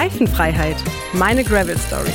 Reifenfreiheit. 0.00 0.76
Meine 1.12 1.44
Gravel 1.44 1.76
Story. 1.76 2.08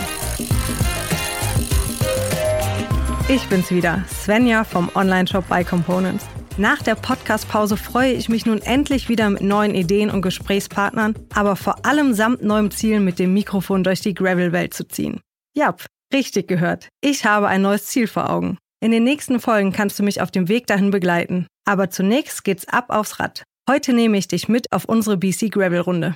Ich 3.29 3.47
bin's 3.47 3.69
wieder, 3.69 4.03
Svenja 4.09 4.63
vom 4.63 4.89
Online-Shop 4.95 5.47
By 5.47 5.63
Components. 5.63 6.25
Nach 6.57 6.81
der 6.81 6.95
Podcast-Pause 6.95 7.77
freue 7.77 8.13
ich 8.13 8.27
mich 8.27 8.47
nun 8.47 8.59
endlich 8.59 9.07
wieder 9.07 9.29
mit 9.29 9.43
neuen 9.43 9.75
Ideen 9.75 10.09
und 10.09 10.23
Gesprächspartnern, 10.23 11.13
aber 11.35 11.55
vor 11.55 11.85
allem 11.85 12.15
samt 12.15 12.41
neuem 12.41 12.71
Ziel 12.71 12.99
mit 13.01 13.19
dem 13.19 13.35
Mikrofon 13.35 13.83
durch 13.83 14.01
die 14.01 14.15
Gravel-Welt 14.15 14.73
zu 14.73 14.87
ziehen. 14.87 15.21
Ja, 15.55 15.75
richtig 16.11 16.47
gehört. 16.47 16.89
Ich 17.01 17.23
habe 17.23 17.49
ein 17.49 17.61
neues 17.61 17.85
Ziel 17.85 18.07
vor 18.07 18.31
Augen. 18.31 18.57
In 18.83 18.89
den 18.89 19.03
nächsten 19.03 19.39
Folgen 19.39 19.71
kannst 19.71 19.99
du 19.99 20.03
mich 20.03 20.21
auf 20.21 20.31
dem 20.31 20.47
Weg 20.47 20.65
dahin 20.65 20.89
begleiten. 20.89 21.45
Aber 21.67 21.91
zunächst 21.91 22.43
geht's 22.43 22.67
ab 22.67 22.85
aufs 22.89 23.19
Rad. 23.19 23.43
Heute 23.69 23.93
nehme 23.93 24.17
ich 24.17 24.27
dich 24.27 24.47
mit 24.47 24.71
auf 24.71 24.85
unsere 24.85 25.17
BC 25.17 25.51
Gravel 25.51 25.81
Runde. 25.81 26.15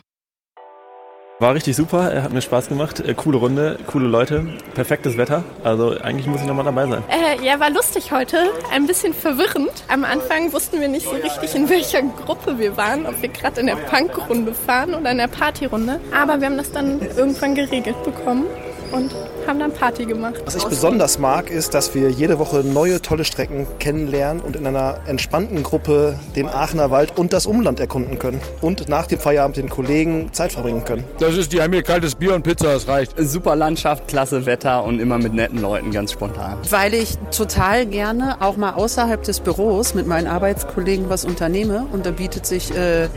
War 1.42 1.56
richtig 1.56 1.78
super, 1.78 2.22
hat 2.22 2.34
mir 2.34 2.42
Spaß 2.42 2.68
gemacht. 2.68 3.00
Äh, 3.00 3.14
coole 3.14 3.38
Runde, 3.38 3.80
coole 3.88 4.08
Leute, 4.08 4.46
perfektes 4.74 5.16
Wetter. 5.16 5.46
Also 5.64 5.98
eigentlich 6.02 6.28
muss 6.28 6.42
ich 6.42 6.48
nochmal 6.48 6.66
dabei 6.66 6.86
sein. 6.86 7.02
Äh, 7.08 7.42
ja, 7.46 7.58
war 7.62 7.70
lustig 7.70 8.12
heute. 8.12 8.52
Ein 8.74 8.88
bisschen 8.88 9.14
verwirrend. 9.14 9.72
Am 9.88 10.04
Anfang 10.04 10.52
wussten 10.52 10.82
wir 10.82 10.90
nicht 10.90 11.06
so 11.06 11.16
richtig, 11.16 11.56
in 11.56 11.70
welcher 11.70 12.02
Gruppe 12.02 12.60
wir 12.60 12.76
waren. 12.76 13.06
Ob 13.06 13.22
wir 13.22 13.30
gerade 13.30 13.62
in 13.62 13.68
der 13.68 13.78
Punkrunde 13.78 14.54
fahren 14.54 14.94
oder 14.94 15.12
in 15.12 15.18
der 15.18 15.30
Partyrunde. 15.30 16.02
Aber 16.14 16.42
wir 16.42 16.48
haben 16.48 16.58
das 16.58 16.74
dann 16.74 17.00
irgendwann 17.16 17.56
geregelt 17.56 18.04
bekommen 18.04 18.44
und 18.92 19.14
haben 19.48 19.60
dann 19.60 19.72
Party 19.72 20.06
gemacht. 20.06 20.36
Was 20.46 20.56
ich 20.56 20.64
besonders 20.66 21.18
mag, 21.18 21.50
ist, 21.50 21.74
dass 21.74 21.96
wir 21.96 22.10
jede 22.10 22.40
Woche 22.40 22.58
neue 22.64 23.02
tolle 23.02 23.26
Strecken 23.26 23.68
kennenlernen 23.80 24.42
und 24.42 24.56
in 24.56 24.68
einer 24.68 25.00
entspannten 25.08 25.64
Gruppe 25.64 26.20
den 26.36 26.48
Aachener 26.48 26.92
Wald 26.92 27.18
und 27.18 27.34
das 27.34 27.46
Umland 27.46 27.80
erkunden 27.80 28.20
können 28.20 28.42
und 28.62 28.90
nach 28.90 29.08
dem 29.08 29.20
Feierabend 29.20 29.58
den 29.58 29.70
Kollegen 29.70 30.32
Zeit 30.34 30.52
verbringen 30.52 30.86
können. 30.86 31.04
Das 31.20 31.36
ist, 31.36 31.52
die 31.52 31.62
haben 31.62 31.74
hier 31.74 31.84
kaltes 31.84 32.16
Bier 32.16 32.36
und 32.36 32.44
Pizza, 32.44 32.74
das 32.74 32.88
reicht. 32.88 33.14
Super 33.18 33.56
Landschaft, 33.56 34.08
klasse 34.08 34.46
Wetter 34.46 34.84
und 34.84 35.00
immer 35.00 35.18
mit 35.18 35.34
netten 35.34 35.62
Leuten, 35.62 35.92
ganz 35.92 36.12
spontan. 36.12 36.58
Weil 36.70 36.94
ich 36.94 37.18
total 37.36 37.86
gerne 37.86 38.38
auch 38.42 38.58
mal 38.58 38.74
außerhalb 38.74 39.24
des 39.24 39.40
Büros 39.40 39.94
mit 39.96 40.08
meinen 40.08 40.28
Arbeitskollegen 40.28 41.10
was 41.10 41.26
unternehme 41.26 41.88
und 41.92 42.06
da 42.06 42.12
bietet 42.12 42.46
sich 42.46 42.76
äh, 42.76 43.08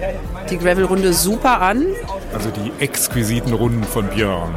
die 0.51 0.59
Gravel-Runde 0.59 1.13
super 1.13 1.61
an. 1.61 1.87
Also 2.33 2.51
die 2.51 2.73
exquisiten 2.83 3.53
Runden 3.53 3.85
von 3.85 4.07
Björn. 4.09 4.55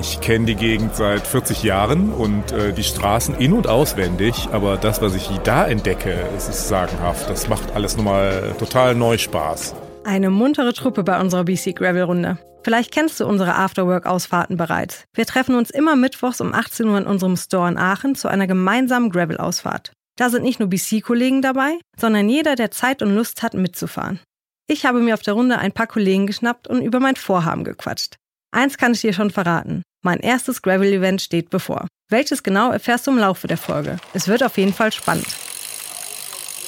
Ich 0.00 0.18
kenne 0.22 0.46
die 0.46 0.54
Gegend 0.54 0.96
seit 0.96 1.26
40 1.26 1.62
Jahren 1.62 2.10
und 2.10 2.52
äh, 2.52 2.72
die 2.72 2.84
Straßen 2.84 3.34
in- 3.34 3.52
und 3.52 3.66
auswendig, 3.66 4.48
aber 4.50 4.78
das, 4.78 5.02
was 5.02 5.14
ich 5.14 5.28
da 5.44 5.66
entdecke, 5.66 6.26
das 6.32 6.48
ist 6.48 6.68
sagenhaft. 6.68 7.28
Das 7.28 7.50
macht 7.50 7.72
alles 7.74 7.98
nochmal 7.98 8.54
total 8.58 8.94
neu 8.94 9.18
Spaß. 9.18 9.74
Eine 10.04 10.30
muntere 10.30 10.72
Truppe 10.72 11.04
bei 11.04 11.20
unserer 11.20 11.44
BC 11.44 11.76
Gravel 11.76 12.04
Runde. 12.04 12.38
Vielleicht 12.64 12.92
kennst 12.92 13.20
du 13.20 13.26
unsere 13.26 13.56
Afterwork-Ausfahrten 13.56 14.56
bereits. 14.56 15.04
Wir 15.12 15.26
treffen 15.26 15.54
uns 15.54 15.68
immer 15.68 15.96
mittwochs 15.96 16.40
um 16.40 16.54
18 16.54 16.88
Uhr 16.88 16.96
in 16.96 17.06
unserem 17.06 17.36
Store 17.36 17.68
in 17.68 17.76
Aachen 17.76 18.14
zu 18.14 18.28
einer 18.28 18.46
gemeinsamen 18.46 19.10
Gravel-Ausfahrt. 19.10 19.92
Da 20.16 20.30
sind 20.30 20.44
nicht 20.44 20.60
nur 20.60 20.70
BC-Kollegen 20.70 21.42
dabei, 21.42 21.78
sondern 21.98 22.30
jeder, 22.30 22.54
der 22.54 22.70
Zeit 22.70 23.02
und 23.02 23.14
Lust 23.14 23.42
hat, 23.42 23.52
mitzufahren. 23.52 24.18
Ich 24.66 24.86
habe 24.86 25.00
mir 25.00 25.12
auf 25.12 25.22
der 25.22 25.34
Runde 25.34 25.58
ein 25.58 25.72
paar 25.72 25.88
Kollegen 25.88 26.26
geschnappt 26.26 26.68
und 26.68 26.80
über 26.80 27.00
mein 27.00 27.16
Vorhaben 27.16 27.64
gequatscht. 27.64 28.16
Eins 28.50 28.78
kann 28.78 28.92
ich 28.92 29.02
dir 29.02 29.12
schon 29.12 29.30
verraten. 29.30 29.82
Mein 30.02 30.20
erstes 30.20 30.62
Gravel-Event 30.62 31.20
steht 31.20 31.50
bevor. 31.50 31.86
Welches 32.08 32.42
genau 32.42 32.70
erfährst 32.70 33.06
du 33.06 33.10
im 33.10 33.18
Laufe 33.18 33.46
der 33.46 33.58
Folge. 33.58 33.98
Es 34.14 34.28
wird 34.28 34.42
auf 34.42 34.56
jeden 34.56 34.72
Fall 34.72 34.92
spannend. 34.92 35.26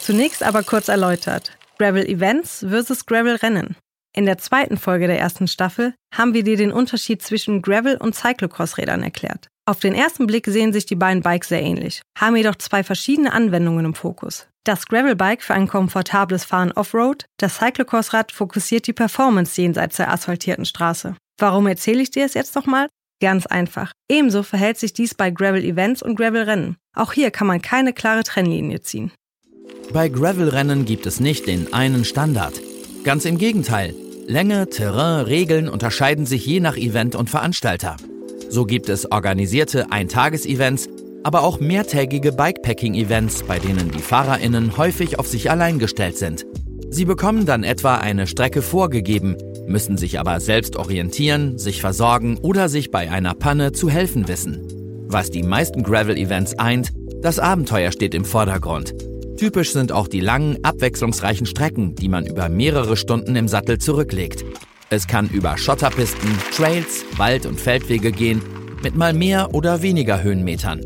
Zunächst 0.00 0.42
aber 0.42 0.62
kurz 0.62 0.88
erläutert. 0.88 1.56
Gravel-Events 1.78 2.66
versus 2.69 3.06
Gravel-Rennen. 3.06 3.77
In 4.14 4.27
der 4.27 4.36
zweiten 4.36 4.77
Folge 4.77 5.06
der 5.06 5.19
ersten 5.19 5.48
Staffel 5.48 5.94
haben 6.14 6.34
wir 6.34 6.44
dir 6.44 6.58
den 6.58 6.72
Unterschied 6.72 7.22
zwischen 7.22 7.62
Gravel- 7.62 7.97
und 7.97 8.14
Cyclocross-Rädern 8.14 9.03
erklärt. 9.03 9.48
Auf 9.65 9.81
den 9.81 9.94
ersten 9.94 10.26
Blick 10.26 10.47
sehen 10.47 10.72
sich 10.72 10.84
die 10.84 10.97
beiden 10.97 11.22
Bikes 11.22 11.48
sehr 11.48 11.62
ähnlich, 11.62 12.03
haben 12.19 12.37
jedoch 12.37 12.56
zwei 12.56 12.84
verschiedene 12.84 13.32
Anwendungen 13.32 13.87
im 13.87 13.94
Fokus. 13.94 14.48
Das 14.65 14.87
Gravel-Bike 14.87 15.42
für 15.42 15.54
ein 15.54 15.66
komfortables 15.66 16.44
Fahren 16.44 16.72
Offroad, 16.72 17.25
das 17.38 17.56
Cyclocross-Rad 17.56 18.32
fokussiert 18.32 18.87
die 18.87 18.92
Performance 18.92 19.60
jenseits 19.60 19.97
der 19.97 20.12
asphaltierten 20.12 20.66
Straße. 20.66 21.16
Warum 21.38 21.66
erzähle 21.66 22.03
ich 22.03 22.10
dir 22.10 22.26
es 22.26 22.34
jetzt 22.34 22.54
nochmal? 22.54 22.88
Ganz 23.22 23.47
einfach. 23.47 23.93
Ebenso 24.10 24.43
verhält 24.43 24.78
sich 24.78 24.94
dies 24.94 25.15
bei 25.15 25.31
Gravel-Events 25.31 26.03
und 26.03 26.16
Gravel-Rennen. 26.16 26.75
Auch 26.93 27.12
hier 27.12 27.31
kann 27.31 27.47
man 27.47 27.62
keine 27.62 27.93
klare 27.93 28.25
Trennlinie 28.25 28.81
ziehen. 28.81 29.12
Bei 29.93 30.09
Gravel-Rennen 30.09 30.84
gibt 30.87 31.06
es 31.06 31.21
nicht 31.21 31.47
den 31.47 31.72
einen 31.72 32.05
Standard. 32.05 32.55
Ganz 33.05 33.25
im 33.25 33.38
Gegenteil. 33.38 33.94
Länge, 34.27 34.69
Terrain, 34.69 35.25
Regeln 35.25 35.69
unterscheiden 35.69 36.27
sich 36.27 36.44
je 36.44 36.59
nach 36.59 36.77
Event 36.77 37.15
und 37.15 37.31
Veranstalter. 37.31 37.97
So 38.49 38.65
gibt 38.65 38.88
es 38.88 39.12
organisierte 39.12 39.93
Eintages-Events, 39.93 40.89
aber 41.22 41.44
auch 41.44 41.60
mehrtägige 41.60 42.33
Bikepacking-Events, 42.33 43.44
bei 43.44 43.60
denen 43.60 43.93
die 43.93 44.03
FahrerInnen 44.03 44.77
häufig 44.77 45.21
auf 45.21 45.28
sich 45.28 45.49
allein 45.49 45.78
gestellt 45.78 46.19
sind. 46.19 46.44
Sie 46.91 47.04
bekommen 47.04 47.47
dann 47.47 47.62
etwa 47.62 47.99
eine 47.99 48.27
Strecke 48.27 48.62
vorgegeben, 48.62 49.37
müssen 49.67 49.97
sich 49.97 50.19
aber 50.19 50.41
selbst 50.41 50.77
orientieren, 50.77 51.59
sich 51.59 51.81
versorgen 51.81 52.39
oder 52.39 52.69
sich 52.69 52.91
bei 52.91 53.11
einer 53.11 53.34
Panne 53.34 53.73
zu 53.73 53.89
helfen 53.89 54.28
wissen. 54.28 54.67
Was 55.09 55.31
die 55.31 55.43
meisten 55.43 55.83
Gravel-Events 55.83 56.59
eint, 56.59 56.93
das 57.21 57.39
Abenteuer 57.39 57.93
steht 57.93 58.15
im 58.15 58.25
Vordergrund. 58.25 58.95
Typisch 59.37 59.72
sind 59.72 59.93
auch 59.93 60.09
die 60.09 60.21
langen, 60.21 60.65
abwechslungsreichen 60.65 61.47
Strecken, 61.47 61.95
die 61.95 62.09
man 62.09 62.27
über 62.27 62.49
mehrere 62.49 62.97
Stunden 62.97 63.37
im 63.37 63.49
Sattel 63.49 63.78
zurücklegt. 63.78 64.45
Es 64.91 65.06
kann 65.06 65.28
über 65.28 65.56
Schotterpisten, 65.56 66.31
Trails, 66.55 67.05
Wald- 67.17 67.47
und 67.47 67.61
Feldwege 67.61 68.12
gehen, 68.12 68.43
mit 68.83 68.95
mal 68.97 69.12
mehr 69.12 69.55
oder 69.55 69.83
weniger 69.83 70.22
Höhenmetern. 70.22 70.81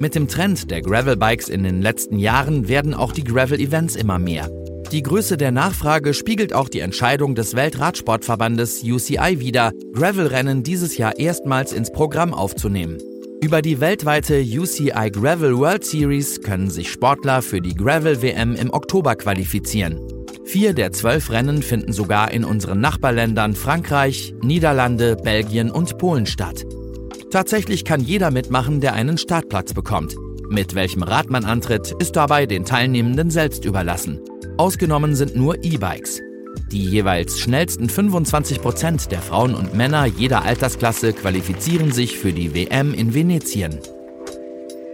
Mit 0.00 0.14
dem 0.14 0.26
Trend 0.26 0.70
der 0.70 0.82
Gravel-Bikes 0.82 1.48
in 1.48 1.62
den 1.62 1.80
letzten 1.80 2.18
Jahren 2.18 2.68
werden 2.68 2.94
auch 2.94 3.12
die 3.12 3.24
Gravel-Events 3.24 3.96
immer 3.96 4.18
mehr. 4.18 4.50
Die 4.92 5.02
Größe 5.02 5.38
der 5.38 5.52
Nachfrage 5.52 6.12
spiegelt 6.12 6.52
auch 6.52 6.68
die 6.68 6.80
Entscheidung 6.80 7.34
des 7.34 7.56
Weltradsportverbandes 7.56 8.82
UCI 8.84 9.40
wider, 9.40 9.72
Gravel-Rennen 9.94 10.62
dieses 10.62 10.98
Jahr 10.98 11.18
erstmals 11.18 11.72
ins 11.72 11.90
Programm 11.90 12.34
aufzunehmen. 12.34 12.98
Über 13.40 13.62
die 13.62 13.80
weltweite 13.80 14.42
UCI 14.42 15.10
Gravel 15.10 15.56
World 15.56 15.86
Series 15.86 16.42
können 16.42 16.68
sich 16.68 16.92
Sportler 16.92 17.40
für 17.40 17.62
die 17.62 17.74
Gravel 17.74 18.20
WM 18.20 18.54
im 18.54 18.70
Oktober 18.70 19.16
qualifizieren. 19.16 19.98
Vier 20.44 20.74
der 20.74 20.92
zwölf 20.92 21.30
Rennen 21.30 21.62
finden 21.62 21.94
sogar 21.94 22.30
in 22.30 22.44
unseren 22.44 22.80
Nachbarländern 22.80 23.54
Frankreich, 23.54 24.34
Niederlande, 24.42 25.16
Belgien 25.16 25.70
und 25.70 25.96
Polen 25.96 26.26
statt. 26.26 26.66
Tatsächlich 27.30 27.86
kann 27.86 28.02
jeder 28.02 28.30
mitmachen, 28.30 28.82
der 28.82 28.92
einen 28.92 29.16
Startplatz 29.16 29.72
bekommt. 29.72 30.16
Mit 30.50 30.74
welchem 30.74 31.02
Rad 31.02 31.30
man 31.30 31.46
antritt, 31.46 31.94
ist 31.98 32.14
dabei 32.14 32.44
den 32.44 32.66
Teilnehmenden 32.66 33.30
selbst 33.30 33.64
überlassen. 33.64 34.20
Ausgenommen 34.62 35.16
sind 35.16 35.34
nur 35.34 35.56
E-Bikes. 35.64 36.20
Die 36.70 36.84
jeweils 36.84 37.40
schnellsten 37.40 37.88
25 37.88 38.62
Prozent 38.62 39.10
der 39.10 39.20
Frauen 39.20 39.56
und 39.56 39.74
Männer 39.74 40.04
jeder 40.04 40.44
Altersklasse 40.44 41.12
qualifizieren 41.14 41.90
sich 41.90 42.16
für 42.16 42.32
die 42.32 42.54
WM 42.54 42.94
in 42.94 43.12
Venetien. 43.12 43.80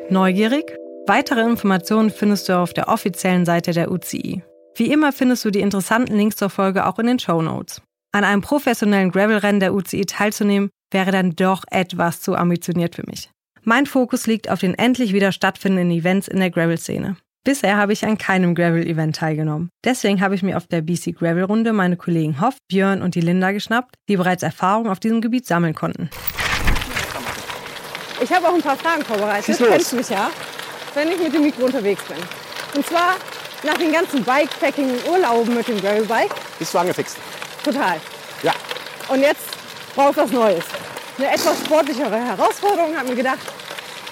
Neugierig? 0.09 0.75
Weitere 1.07 1.43
Informationen 1.43 2.09
findest 2.09 2.49
du 2.49 2.57
auf 2.57 2.73
der 2.73 2.89
offiziellen 2.89 3.45
Seite 3.45 3.73
der 3.73 3.93
UCI. 3.93 4.43
Wie 4.75 4.91
immer 4.91 5.13
findest 5.13 5.45
du 5.45 5.51
die 5.51 5.61
interessanten 5.61 6.17
Links 6.17 6.37
zur 6.37 6.49
Folge 6.49 6.87
auch 6.87 6.99
in 6.99 7.07
den 7.07 7.19
Show 7.19 7.43
Notes. 7.43 7.83
An 8.13 8.25
einem 8.25 8.41
professionellen 8.41 9.11
Gravel-Rennen 9.11 9.61
der 9.61 9.75
UCI 9.75 10.07
teilzunehmen, 10.07 10.71
wäre 10.91 11.11
dann 11.11 11.37
doch 11.37 11.65
etwas 11.71 12.23
zu 12.23 12.37
ambitioniert 12.37 12.95
für 12.95 13.05
mich. 13.07 13.29
Mein 13.65 13.85
Fokus 13.85 14.27
liegt 14.27 14.49
auf 14.49 14.61
den 14.61 14.73
endlich 14.73 15.13
wieder 15.13 15.31
stattfindenden 15.31 15.91
Events 15.91 16.27
in 16.27 16.39
der 16.39 16.49
Gravel-Szene. 16.49 17.19
Bisher 17.49 17.79
habe 17.79 17.95
ich 17.95 18.05
an 18.05 18.19
keinem 18.19 18.55
Gravel-Event 18.55 19.17
teilgenommen. 19.17 19.71
Deswegen 19.83 20.21
habe 20.21 20.35
ich 20.35 20.43
mir 20.43 20.59
auf 20.59 20.67
der 20.67 20.83
BC 20.83 21.17
Gravel-Runde 21.19 21.73
meine 21.73 21.97
Kollegen 21.97 22.43
Hoff, 22.43 22.59
Björn 22.69 23.01
und 23.01 23.15
die 23.15 23.23
Linda 23.23 23.53
geschnappt, 23.53 23.95
die 24.07 24.19
bereits 24.19 24.43
Erfahrung 24.43 24.87
auf 24.87 25.01
diesem 25.01 25.23
Gebiet 25.23 25.47
sammeln 25.47 25.75
konnten. 25.75 26.11
Ich 28.21 28.31
habe 28.31 28.47
auch 28.47 28.53
ein 28.53 28.61
paar 28.61 28.77
Fragen 28.77 29.03
vorbereitet. 29.03 29.59
Du 29.59 29.65
kennst 29.65 29.95
mich 29.95 30.11
ja, 30.11 30.31
wenn 30.93 31.09
ich 31.09 31.19
mit 31.19 31.33
dem 31.33 31.41
Mikro 31.41 31.65
unterwegs 31.65 32.03
bin. 32.03 32.19
Und 32.75 32.87
zwar 32.87 33.15
nach 33.63 33.79
den 33.79 33.93
ganzen 33.93 34.23
Bikepacking-Urlauben 34.23 35.55
mit 35.55 35.69
dem 35.69 35.81
Gravelbike. 35.81 36.35
Bist 36.59 36.75
du 36.75 36.79
angefixt? 36.81 37.17
Total. 37.65 37.97
Ja. 38.43 38.53
Und 39.09 39.23
jetzt 39.23 39.47
brauche 39.95 40.11
ich 40.11 40.17
was 40.19 40.31
Neues. 40.33 40.65
Eine 41.17 41.29
etwas 41.29 41.59
sportlichere 41.65 42.27
Herausforderung. 42.27 42.95
Habe 42.95 43.09
mir 43.09 43.17
gedacht, 43.17 43.39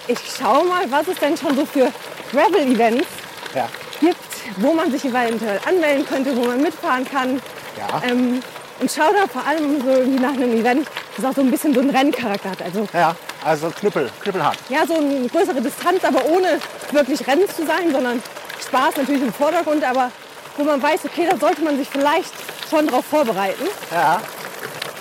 ich 0.09 0.21
schaue 0.39 0.67
mal, 0.67 0.91
was 0.91 1.09
es 1.09 1.19
denn 1.19 1.37
schon 1.37 1.55
so 1.55 1.67
für 1.67 1.93
Gravel-Events 2.33 3.26
Ja. 3.55 3.69
gibt, 4.01 4.17
wo 4.59 4.73
man 4.73 4.91
sich 4.91 5.05
eventuell 5.05 5.61
anmelden 5.67 6.07
könnte, 6.07 6.37
wo 6.37 6.45
man 6.45 6.61
mitfahren 6.63 7.05
kann. 7.09 7.41
Ja. 7.79 8.03
Ähm, 8.09 8.43
und 8.79 8.91
da 8.99 9.27
vor 9.33 9.47
allem 9.47 9.81
so 9.81 9.89
irgendwie 9.89 10.21
nach 10.21 10.33
einem 10.35 10.53
Event, 10.53 10.87
das 11.17 11.25
auch 11.25 11.35
so 11.35 11.41
ein 11.41 11.51
bisschen 11.51 11.73
so 11.73 11.81
einen 11.81 11.91
Renncharakter 11.91 12.51
hat. 12.51 12.63
Also 12.63 12.87
Ja, 12.93 13.17
also 13.45 13.71
Knüppel, 13.71 14.11
knüppelhart. 14.23 14.59
ja, 14.69 14.87
so 14.87 14.95
eine 14.97 15.27
größere 15.29 15.63
Distanz, 15.63 16.05
aber 16.05 16.25
ohne 16.27 16.59
wirklich 16.93 17.27
Rennen 17.27 17.49
zu 17.49 17.65
sein, 17.65 17.91
sondern 17.91 18.23
Spaß 18.67 18.97
natürlich 18.97 19.23
im 19.23 19.33
Vordergrund, 19.33 19.83
aber 19.85 20.11
wo 20.59 20.65
man 20.65 20.83
weiß, 20.83 21.07
okay, 21.07 21.27
da 21.31 21.37
sollte 21.39 21.63
man 21.63 21.79
sich 21.79 21.89
vielleicht 21.89 22.33
schon 22.69 22.87
drauf 22.87 23.05
vorbereiten. 23.07 23.65
Ja. 23.93 24.21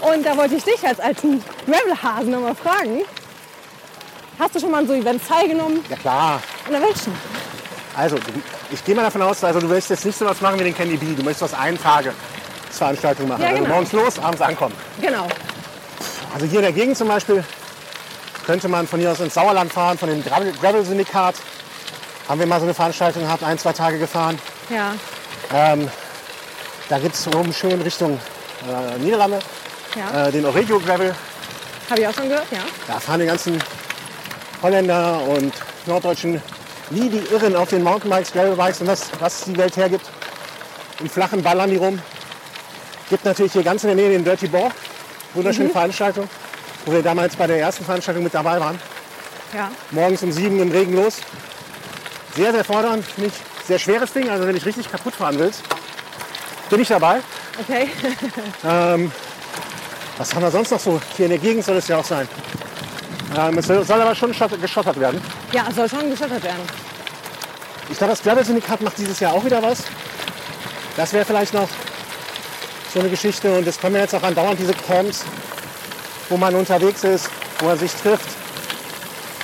Und 0.02 0.26
da 0.26 0.38
wollte 0.38 0.56
ich 0.56 0.64
dich 0.64 0.86
als 0.88 1.00
alten 1.00 1.44
Gravel-Hasen 1.66 2.32
nochmal 2.32 2.56
fragen. 2.56 3.02
Hast 4.38 4.56
du 4.56 4.60
schon 4.60 4.72
mal 4.72 4.80
an 4.80 4.88
so 4.88 4.94
Events 4.94 5.28
teilgenommen? 5.28 5.84
Ja 5.90 5.96
klar. 5.96 6.42
Oder 6.70 6.82
welchen? 6.82 7.14
Also, 7.98 8.18
ich 8.72 8.84
gehe 8.84 8.94
mal 8.96 9.04
davon 9.04 9.22
aus, 9.22 9.44
also 9.44 9.60
du 9.60 9.70
willst 9.70 9.90
jetzt 9.90 10.06
nicht 10.06 10.18
so 10.18 10.26
was 10.26 10.42
machen 10.42 10.60
wie 10.60 10.64
den 10.66 10.76
Candy 10.76 10.98
Bee. 10.98 11.16
Du 11.16 11.24
möchtest 11.24 11.54
was 11.54 11.60
einen 11.60 11.78
Tagesveranstaltung 11.82 13.28
machen. 13.28 13.42
Ja, 13.42 13.50
also 13.50 13.62
genau. 13.64 13.74
morgens 13.76 13.92
los, 13.94 14.20
abends 14.20 14.42
ankommen. 14.42 14.76
Genau. 15.02 15.28
Also 16.34 16.46
hier 16.46 16.60
in 16.60 16.64
der 16.64 16.74
Gegend 16.74 16.98
zum 16.98 17.08
Beispiel 17.08 17.44
könnte 18.46 18.68
man 18.68 18.86
von 18.88 19.00
hier 19.00 19.12
aus 19.12 19.20
ins 19.22 19.34
Sauerland 19.34 19.72
fahren, 19.72 19.98
von 19.98 20.10
dem 20.10 20.24
Gravel- 20.24 20.52
Gravel-Syndikat. 20.62 21.36
Haben 22.28 22.40
wir 22.40 22.48
mal 22.48 22.60
so 22.60 22.66
eine 22.66 22.74
Veranstaltung 22.74 23.22
gehabt, 23.24 23.44
ein, 23.44 23.58
zwei 23.58 23.72
Tage 23.72 23.98
gefahren. 23.98 24.38
Ja. 24.70 24.94
Ähm, 25.54 25.90
da 26.90 27.00
gibt 27.00 27.16
es 27.16 27.28
oben 27.28 27.54
schön 27.54 27.82
Richtung 27.82 28.20
äh, 28.68 28.98
Niederlande 29.00 29.40
Ja. 29.96 30.28
äh, 30.28 30.32
den 30.32 30.46
Oregio 30.46 30.80
Gravel. 30.80 31.16
Habe 31.90 32.02
ich 32.02 32.08
auch 32.08 32.14
schon 32.14 32.28
gehört, 32.28 32.48
ja. 32.52 32.60
Da 32.88 33.00
fahren 33.00 33.20
die 33.20 33.26
ganzen 33.28 33.62
Holländer 34.62 35.22
und 35.22 35.54
Norddeutschen 35.86 36.42
wie 36.90 37.10
die 37.10 37.24
Irren 37.34 37.56
auf 37.56 37.70
den 37.70 37.84
Mountainbikes, 37.84 38.32
Gravelbikes 38.32 38.82
und 38.82 38.88
das, 38.88 39.10
was 39.20 39.44
die 39.46 39.58
Welt 39.58 39.76
hergibt. 39.78 40.06
In 41.00 41.10
flachen 41.10 41.42
ballern 41.42 41.70
die 41.70 41.78
rum. 41.78 42.00
Gibt 43.10 43.26
natürlich 43.26 43.54
hier 43.54 43.64
ganz 43.64 43.84
in 43.84 43.88
der 43.90 43.96
Nähe 43.96 44.10
den 44.10 44.24
Dirty 44.24 44.48
Ball. 44.48 44.72
Wunderschöne 45.34 45.68
Mhm. 45.70 45.74
Veranstaltung, 45.74 46.30
wo 46.86 46.94
wir 46.94 47.04
damals 47.04 47.36
bei 47.36 47.48
der 47.48 47.60
ersten 47.60 47.84
Veranstaltung 47.84 48.24
mit 48.24 48.34
dabei 48.34 48.60
waren. 48.60 48.80
Ja. 49.54 49.70
Morgens 49.92 50.24
um 50.24 50.32
sieben 50.32 50.60
im 50.62 50.72
Regen 50.72 50.96
los. 50.96 51.18
Sehr, 52.36 52.52
sehr 52.52 52.64
fordernd, 52.64 53.06
ich. 53.18 53.34
Sehr 53.68 53.80
schweres 53.80 54.14
Ding, 54.14 54.30
also 54.30 54.44
wenn 54.44 54.50
du 54.50 54.56
dich 54.56 54.66
richtig 54.66 54.92
kaputt 54.92 55.16
fahren 55.16 55.40
willst, 55.40 55.64
bin 56.70 56.82
ich 56.82 56.88
dabei. 56.88 57.22
Okay. 57.62 57.90
Ähm, 58.68 59.12
was 60.18 60.34
haben 60.34 60.44
wir 60.44 60.52
sonst 60.52 60.72
noch 60.72 60.80
so? 60.80 61.02
Hier 61.18 61.26
in 61.26 61.32
der 61.32 61.40
Gegend 61.40 61.64
soll 61.66 61.78
es 61.78 61.88
ja 61.88 61.98
auch 61.98 62.06
sein. 62.06 62.28
Ähm, 63.38 63.58
es 63.58 63.68
soll 63.68 64.02
aber 64.02 64.16
schon 64.16 64.34
schott- 64.34 64.60
geschottert 64.62 65.00
werden. 65.00 65.22
ja, 65.52 65.66
soll 65.76 65.90
schon 65.90 66.10
geschottert 66.10 66.44
werden. 66.44 66.62
Ich 67.90 67.98
glaube, 67.98 68.12
das 68.14 68.24
Gravel-Syndikat 68.24 68.82
macht 68.82 68.98
dieses 68.98 69.20
Jahr 69.20 69.34
auch 69.34 69.44
wieder 69.46 69.62
was. 69.62 69.84
Das 70.98 71.14
wäre 71.14 71.26
vielleicht 71.26 71.54
noch 71.54 71.68
so 72.94 73.00
eine 73.00 73.10
Geschichte. 73.10 73.52
Und 73.58 73.68
es 73.68 73.80
kommen 73.80 73.96
ja 73.96 74.02
jetzt 74.02 74.16
auch 74.16 74.24
andauernd 74.24 74.60
diese 74.60 74.74
Camps, 74.74 75.24
wo 76.30 76.38
man 76.38 76.56
unterwegs 76.56 77.04
ist, 77.04 77.30
wo 77.60 77.66
man 77.68 77.78
sich 77.78 77.92
trifft. 77.94 78.28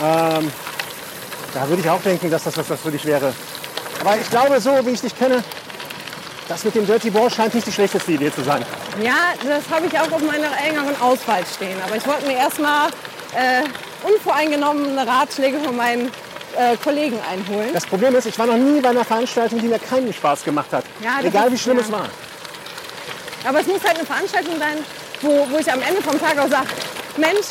Ähm, 0.01 0.51
da 1.53 1.67
würde 1.67 1.81
ich 1.81 1.89
auch 1.89 2.01
denken, 2.01 2.31
dass 2.31 2.43
das 2.45 2.57
was 2.57 2.79
für 2.79 2.91
dich 2.91 3.05
wäre. 3.05 3.33
Aber 3.99 4.17
ich 4.17 4.29
glaube, 4.29 4.59
so 4.59 4.71
wie 4.85 4.91
ich 4.91 5.01
dich 5.01 5.15
kenne, 5.17 5.43
das 6.47 6.63
mit 6.63 6.73
dem 6.75 6.88
Dirty 6.88 7.09
Ball 7.11 7.29
scheint 7.29 7.53
nicht 7.53 7.67
die 7.67 7.71
schlechteste 7.71 8.11
Idee 8.13 8.33
zu 8.33 8.43
sein. 8.43 8.65
Ja, 9.01 9.13
das 9.45 9.63
habe 9.69 9.85
ich 9.85 9.99
auch 9.99 10.11
auf 10.11 10.21
meiner 10.21 10.49
engeren 10.67 10.99
Auswahl 10.99 11.43
stehen. 11.45 11.77
Aber 11.85 11.95
ich 11.95 12.07
wollte 12.07 12.25
mir 12.25 12.38
erstmal 12.38 12.89
äh, 13.36 13.63
unvoreingenommene 14.07 15.06
Ratschläge 15.07 15.60
von 15.60 15.75
meinen 15.75 16.07
äh, 16.57 16.75
Kollegen 16.83 17.18
einholen. 17.31 17.69
Das 17.74 17.86
Problem 17.86 18.16
ist, 18.16 18.25
ich 18.25 18.38
war 18.38 18.45
noch 18.48 18.57
nie 18.57 18.81
bei 18.81 18.89
einer 18.89 19.06
Veranstaltung, 19.06 19.60
die 19.60 19.68
mir 19.68 19.80
keinen 19.80 20.13
Spaß 20.13 20.44
gemacht 20.44 20.72
hat. 20.72 20.83
Ja, 21.04 21.19
Egal 21.24 21.51
wie 21.51 21.57
schlimm 21.57 21.78
ja. 21.78 21.83
es 21.83 21.92
war. 21.92 22.06
Aber 23.48 23.60
es 23.62 23.68
muss 23.68 23.83
halt 23.83 23.98
eine 23.98 24.06
Veranstaltung 24.06 24.57
sein, 24.60 24.78
wo, 25.22 25.48
wo 25.50 25.57
ich 25.57 25.72
am 25.72 25.81
Ende 25.81 26.01
vom 26.01 26.19
Tag 26.19 26.38
auch 26.38 26.50
sage, 26.50 26.68
Mensch, 27.18 27.48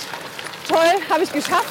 toll, 0.69 0.79
habe 1.11 1.23
ich 1.25 1.33
geschafft. 1.33 1.65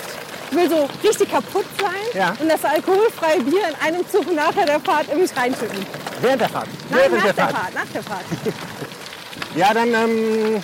Ich 0.52 0.58
will 0.58 0.68
so 0.70 0.90
richtig 1.04 1.30
kaputt 1.32 1.66
sein 1.80 1.92
Ja. 2.20 2.34
und 2.40 2.50
das 2.50 2.66
alkoholfreie 2.66 3.40
Bier 3.42 3.62
in 3.70 3.76
einem 3.88 4.10
Zug 4.10 4.34
nachher 4.34 4.66
der 4.66 4.80
Fahrt 4.80 5.08
in 5.14 5.22
mich 5.22 5.30
reinschütten. 5.38 5.86
Während 6.22 6.42
der 6.42 6.50
Fahrt. 6.50 6.68
Nein, 6.90 7.00
Während 7.02 7.16
nach 7.18 7.24
der 7.26 7.34
der 7.34 7.44
Fahrt. 7.46 7.56
Fahrt, 7.58 7.76
nach 7.76 7.94
der 7.94 8.04
Fahrt. 8.04 8.24
Ja, 9.56 9.74
dann, 9.74 9.92
ähm, 9.94 10.64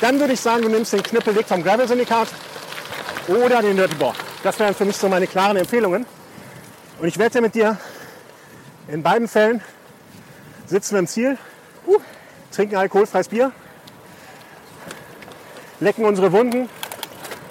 dann 0.00 0.18
würde 0.18 0.32
ich 0.32 0.40
sagen, 0.40 0.62
du 0.62 0.68
nimmst 0.68 0.92
den 0.92 1.02
Knüppelweg 1.02 1.46
vom 1.46 1.62
Gravel-Syndikat 1.62 2.26
oder 3.28 3.62
den 3.62 3.76
Dirty. 3.76 3.96
Das 4.42 4.58
wären 4.58 4.74
für 4.74 4.84
mich 4.84 4.96
so 4.96 5.08
meine 5.08 5.26
klaren 5.26 5.56
Empfehlungen. 5.56 6.06
Und 7.00 7.08
ich 7.08 7.18
wette 7.18 7.40
mit 7.40 7.54
dir, 7.54 7.76
in 8.88 9.02
beiden 9.02 9.28
Fällen 9.28 9.60
sitzen 10.66 10.92
wir 10.92 11.00
im 11.00 11.06
Ziel, 11.06 11.38
trinken 12.52 12.76
alkoholfreies 12.76 13.28
Bier, 13.28 13.52
lecken 15.80 16.04
unsere 16.04 16.32
Wunden 16.32 16.68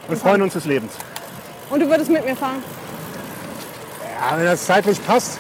und 0.07 0.18
freuen 0.18 0.42
uns 0.42 0.54
des 0.54 0.66
Lebens. 0.66 0.94
Und 1.69 1.80
du 1.80 1.89
würdest 1.89 2.10
mit 2.10 2.25
mir 2.25 2.36
fahren? 2.36 2.63
Ja, 4.19 4.38
wenn 4.38 4.45
das 4.45 4.66
zeitlich 4.66 5.06
passt 5.06 5.39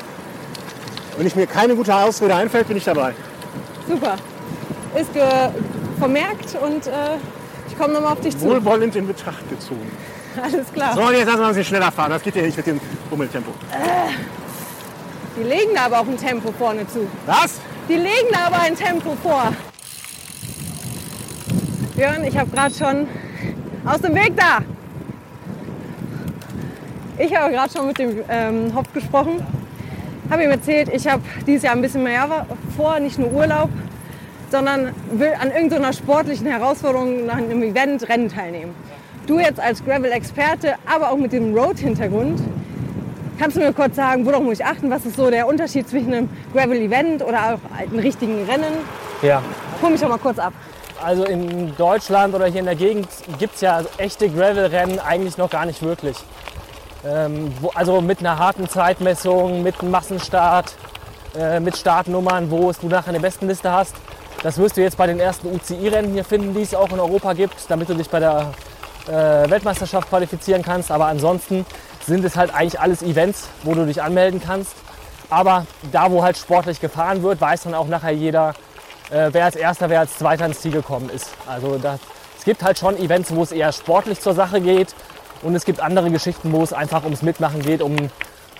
und 1.17 1.25
ich 1.25 1.35
mir 1.35 1.47
keine 1.47 1.75
gute 1.75 1.95
Ausrede 1.95 2.35
einfällt, 2.35 2.67
bin 2.67 2.77
ich 2.77 2.83
dabei. 2.83 3.13
Super. 3.87 4.15
Ist 4.95 5.09
vermerkt 5.97 6.55
und 6.61 6.87
äh, 6.87 6.91
ich 7.67 7.77
komme 7.77 7.93
nochmal 7.93 8.13
auf 8.13 8.21
dich 8.21 8.37
zu. 8.37 8.45
Wohlwollend 8.45 8.95
in 8.95 9.07
Betracht 9.07 9.49
gezogen. 9.49 9.91
Alles 10.41 10.71
klar. 10.73 10.93
So, 10.95 11.11
jetzt 11.11 11.27
lassen 11.27 11.39
wir 11.39 11.47
uns 11.47 11.55
hier 11.55 11.63
schneller 11.63 11.91
fahren. 11.91 12.11
Das 12.11 12.21
geht 12.21 12.35
ja 12.35 12.41
nicht 12.43 12.57
mit 12.57 12.67
dem 12.67 12.79
Rummeltempo. 13.11 13.51
Die 15.37 15.43
legen 15.43 15.71
da 15.75 15.85
aber 15.85 15.99
auch 15.99 16.07
ein 16.07 16.17
Tempo 16.17 16.51
vorne 16.51 16.87
zu. 16.87 17.07
Was? 17.25 17.59
Die 17.89 17.95
legen 17.95 18.29
da 18.31 18.47
aber 18.47 18.59
ein 18.61 18.75
Tempo 18.75 19.15
vor. 19.21 19.53
Björn, 21.95 22.23
ich 22.23 22.37
habe 22.37 22.49
gerade 22.49 22.73
schon 22.73 23.07
aus 23.85 24.01
dem 24.01 24.15
Weg 24.15 24.35
da. 24.35 24.59
Ich 27.17 27.33
habe 27.35 27.53
gerade 27.53 27.71
schon 27.71 27.87
mit 27.87 27.97
dem 27.97 28.23
ähm, 28.29 28.75
Hopf 28.75 28.91
gesprochen. 28.93 29.45
Habe 30.29 30.43
ihm 30.43 30.51
erzählt, 30.51 30.89
ich 30.91 31.07
habe 31.07 31.21
dieses 31.45 31.63
Jahr 31.63 31.75
ein 31.75 31.81
bisschen 31.81 32.03
mehr 32.03 32.45
vor, 32.75 32.99
nicht 32.99 33.19
nur 33.19 33.31
Urlaub, 33.31 33.69
sondern 34.51 34.93
will 35.11 35.33
an 35.39 35.51
irgendeiner 35.51 35.93
sportlichen 35.93 36.47
Herausforderung 36.47 37.25
nach 37.25 37.37
einem 37.37 37.61
Event 37.61 38.07
Rennen 38.09 38.29
teilnehmen. 38.29 38.75
Du 39.27 39.39
jetzt 39.39 39.59
als 39.59 39.83
Gravel-Experte, 39.83 40.75
aber 40.85 41.11
auch 41.11 41.17
mit 41.17 41.31
dem 41.31 41.55
Road-Hintergrund, 41.57 42.39
kannst 43.39 43.57
du 43.57 43.61
mir 43.61 43.73
kurz 43.73 43.95
sagen, 43.95 44.25
worauf 44.25 44.43
muss 44.43 44.59
ich 44.59 44.65
achten? 44.65 44.89
Was 44.91 45.05
ist 45.05 45.15
so 45.15 45.29
der 45.31 45.47
Unterschied 45.47 45.89
zwischen 45.89 46.13
einem 46.13 46.29
Gravel-Event 46.53 47.23
oder 47.23 47.55
auch 47.55 47.77
einem 47.77 47.99
richtigen 47.99 48.43
Rennen? 48.45 48.73
Ja, 49.21 49.41
Hol 49.81 49.89
mich 49.89 50.01
doch 50.01 50.09
mal 50.09 50.19
kurz 50.19 50.37
ab. 50.37 50.53
also 51.03 51.25
in 51.25 51.75
Deutschland 51.75 52.33
oder 52.35 52.45
hier 52.45 52.59
in 52.59 52.65
der 52.65 52.75
Gegend 52.75 53.07
gibt 53.39 53.55
es 53.55 53.61
ja 53.61 53.81
echte 53.97 54.29
Gravel-Rennen 54.29 54.99
eigentlich 54.99 55.37
noch 55.37 55.49
gar 55.49 55.65
nicht 55.65 55.81
wirklich. 55.81 56.17
Ähm, 57.05 57.51
wo, 57.61 57.69
also 57.69 58.01
mit 58.01 58.19
einer 58.19 58.37
harten 58.37 58.69
Zeitmessung, 58.69 59.63
mit 59.63 59.79
einem 59.81 59.91
Massenstart, 59.91 60.73
äh, 61.37 61.59
mit 61.59 61.75
Startnummern, 61.77 62.49
wo 62.51 62.69
es 62.69 62.79
du 62.79 62.87
nachher 62.87 63.09
eine 63.09 63.19
Bestenliste 63.19 63.71
hast. 63.71 63.95
Das 64.43 64.57
wirst 64.59 64.77
du 64.77 64.81
jetzt 64.81 64.97
bei 64.97 65.07
den 65.07 65.19
ersten 65.19 65.47
UCI-Rennen 65.53 66.13
hier 66.13 66.23
finden, 66.23 66.53
die 66.53 66.61
es 66.61 66.75
auch 66.75 66.91
in 66.91 66.99
Europa 66.99 67.33
gibt, 67.33 67.55
damit 67.69 67.89
du 67.89 67.95
dich 67.95 68.09
bei 68.09 68.19
der 68.19 68.51
äh, 69.07 69.49
Weltmeisterschaft 69.49 70.09
qualifizieren 70.09 70.61
kannst. 70.61 70.91
Aber 70.91 71.05
ansonsten 71.05 71.65
sind 72.05 72.23
es 72.25 72.35
halt 72.35 72.53
eigentlich 72.53 72.79
alles 72.79 73.01
Events, 73.01 73.49
wo 73.63 73.73
du 73.73 73.85
dich 73.85 74.01
anmelden 74.01 74.41
kannst. 74.43 74.73
Aber 75.29 75.65
da, 75.91 76.11
wo 76.11 76.23
halt 76.23 76.37
sportlich 76.37 76.79
gefahren 76.79 77.23
wird, 77.23 77.41
weiß 77.41 77.63
dann 77.63 77.73
auch 77.73 77.87
nachher 77.87 78.11
jeder, 78.11 78.53
äh, 79.09 79.29
wer 79.31 79.45
als 79.45 79.55
Erster, 79.55 79.89
wer 79.89 80.01
als 80.01 80.17
Zweiter 80.17 80.45
ins 80.45 80.61
Ziel 80.61 80.71
gekommen 80.71 81.09
ist. 81.09 81.31
Also 81.47 81.77
da, 81.77 81.99
es 82.37 82.45
gibt 82.45 82.63
halt 82.63 82.77
schon 82.77 82.97
Events, 82.97 83.33
wo 83.33 83.41
es 83.43 83.51
eher 83.51 83.71
sportlich 83.71 84.19
zur 84.19 84.33
Sache 84.33 84.61
geht. 84.61 84.93
Und 85.41 85.55
es 85.55 85.65
gibt 85.65 85.79
andere 85.79 86.09
Geschichten, 86.09 86.51
wo 86.51 86.63
es 86.63 86.73
einfach 86.73 87.03
ums 87.03 87.21
Mitmachen 87.21 87.61
geht, 87.61 87.81
um, 87.81 87.95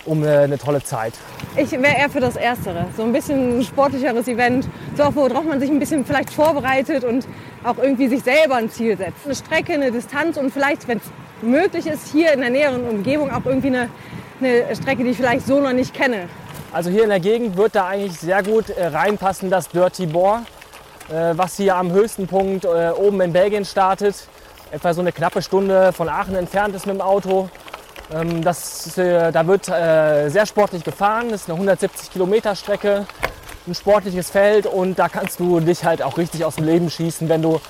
um 0.06 0.24
äh, 0.24 0.38
eine 0.38 0.58
tolle 0.58 0.82
Zeit. 0.82 1.14
Ich 1.56 1.72
wäre 1.72 1.96
eher 1.96 2.08
für 2.08 2.20
das 2.20 2.36
Erstere. 2.36 2.86
So 2.96 3.02
ein 3.02 3.12
bisschen 3.12 3.62
sportlicheres 3.62 4.28
Event, 4.28 4.68
so 4.96 5.04
auch 5.04 5.14
worauf 5.14 5.44
man 5.44 5.60
sich 5.60 5.70
ein 5.70 5.78
bisschen 5.78 6.04
vielleicht 6.04 6.32
vorbereitet 6.32 7.04
und 7.04 7.26
auch 7.64 7.78
irgendwie 7.78 8.08
sich 8.08 8.22
selber 8.22 8.56
ein 8.56 8.70
Ziel 8.70 8.96
setzt. 8.96 9.24
Eine 9.24 9.34
Strecke, 9.34 9.74
eine 9.74 9.90
Distanz 9.90 10.36
und 10.36 10.52
vielleicht, 10.52 10.88
wenn 10.88 10.98
es 10.98 11.04
möglich 11.42 11.86
ist, 11.86 12.08
hier 12.12 12.32
in 12.32 12.40
der 12.40 12.50
näheren 12.50 12.88
Umgebung 12.88 13.30
auch 13.30 13.44
irgendwie 13.44 13.68
eine, 13.68 13.88
eine 14.40 14.74
Strecke, 14.76 15.04
die 15.04 15.10
ich 15.10 15.16
vielleicht 15.16 15.46
so 15.46 15.60
noch 15.60 15.72
nicht 15.72 15.92
kenne. 15.92 16.28
Also 16.72 16.90
hier 16.90 17.04
in 17.04 17.10
der 17.10 17.20
Gegend 17.20 17.56
wird 17.56 17.74
da 17.74 17.86
eigentlich 17.86 18.18
sehr 18.18 18.42
gut 18.42 18.70
äh, 18.70 18.86
reinpassen 18.86 19.50
das 19.50 19.68
Dirty 19.68 20.06
Boar, 20.06 20.42
äh, 21.08 21.32
was 21.36 21.56
hier 21.56 21.76
am 21.76 21.90
höchsten 21.92 22.26
Punkt 22.26 22.64
oben 22.64 23.20
in 23.20 23.32
Belgien 23.32 23.64
startet. 23.64 24.28
Etwa 24.72 24.92
so 24.92 25.00
eine 25.00 25.12
knappe 25.12 25.42
Stunde 25.42 25.92
von 25.92 26.08
Aachen 26.08 26.34
entfernt 26.34 26.74
ist 26.74 26.86
mit 26.86 26.96
dem 26.96 27.00
Auto. 27.00 27.48
Ähm, 28.12 28.42
das, 28.42 28.96
äh, 28.98 29.32
da 29.32 29.46
wird 29.46 29.68
äh, 29.68 30.28
sehr 30.28 30.46
sportlich 30.46 30.84
gefahren. 30.84 31.30
Das 31.30 31.42
ist 31.42 31.48
eine 31.48 31.54
170 31.54 32.10
Kilometer 32.10 32.54
Strecke, 32.54 33.06
ein 33.66 33.74
sportliches 33.74 34.30
Feld 34.30 34.66
und 34.66 34.98
da 34.98 35.08
kannst 35.08 35.40
du 35.40 35.60
dich 35.60 35.84
halt 35.84 36.02
auch 36.02 36.16
richtig 36.18 36.44
aus 36.44 36.56
dem 36.56 36.64
Leben 36.64 36.88
schießen, 36.88 37.28
wenn 37.28 37.42
du 37.42 37.60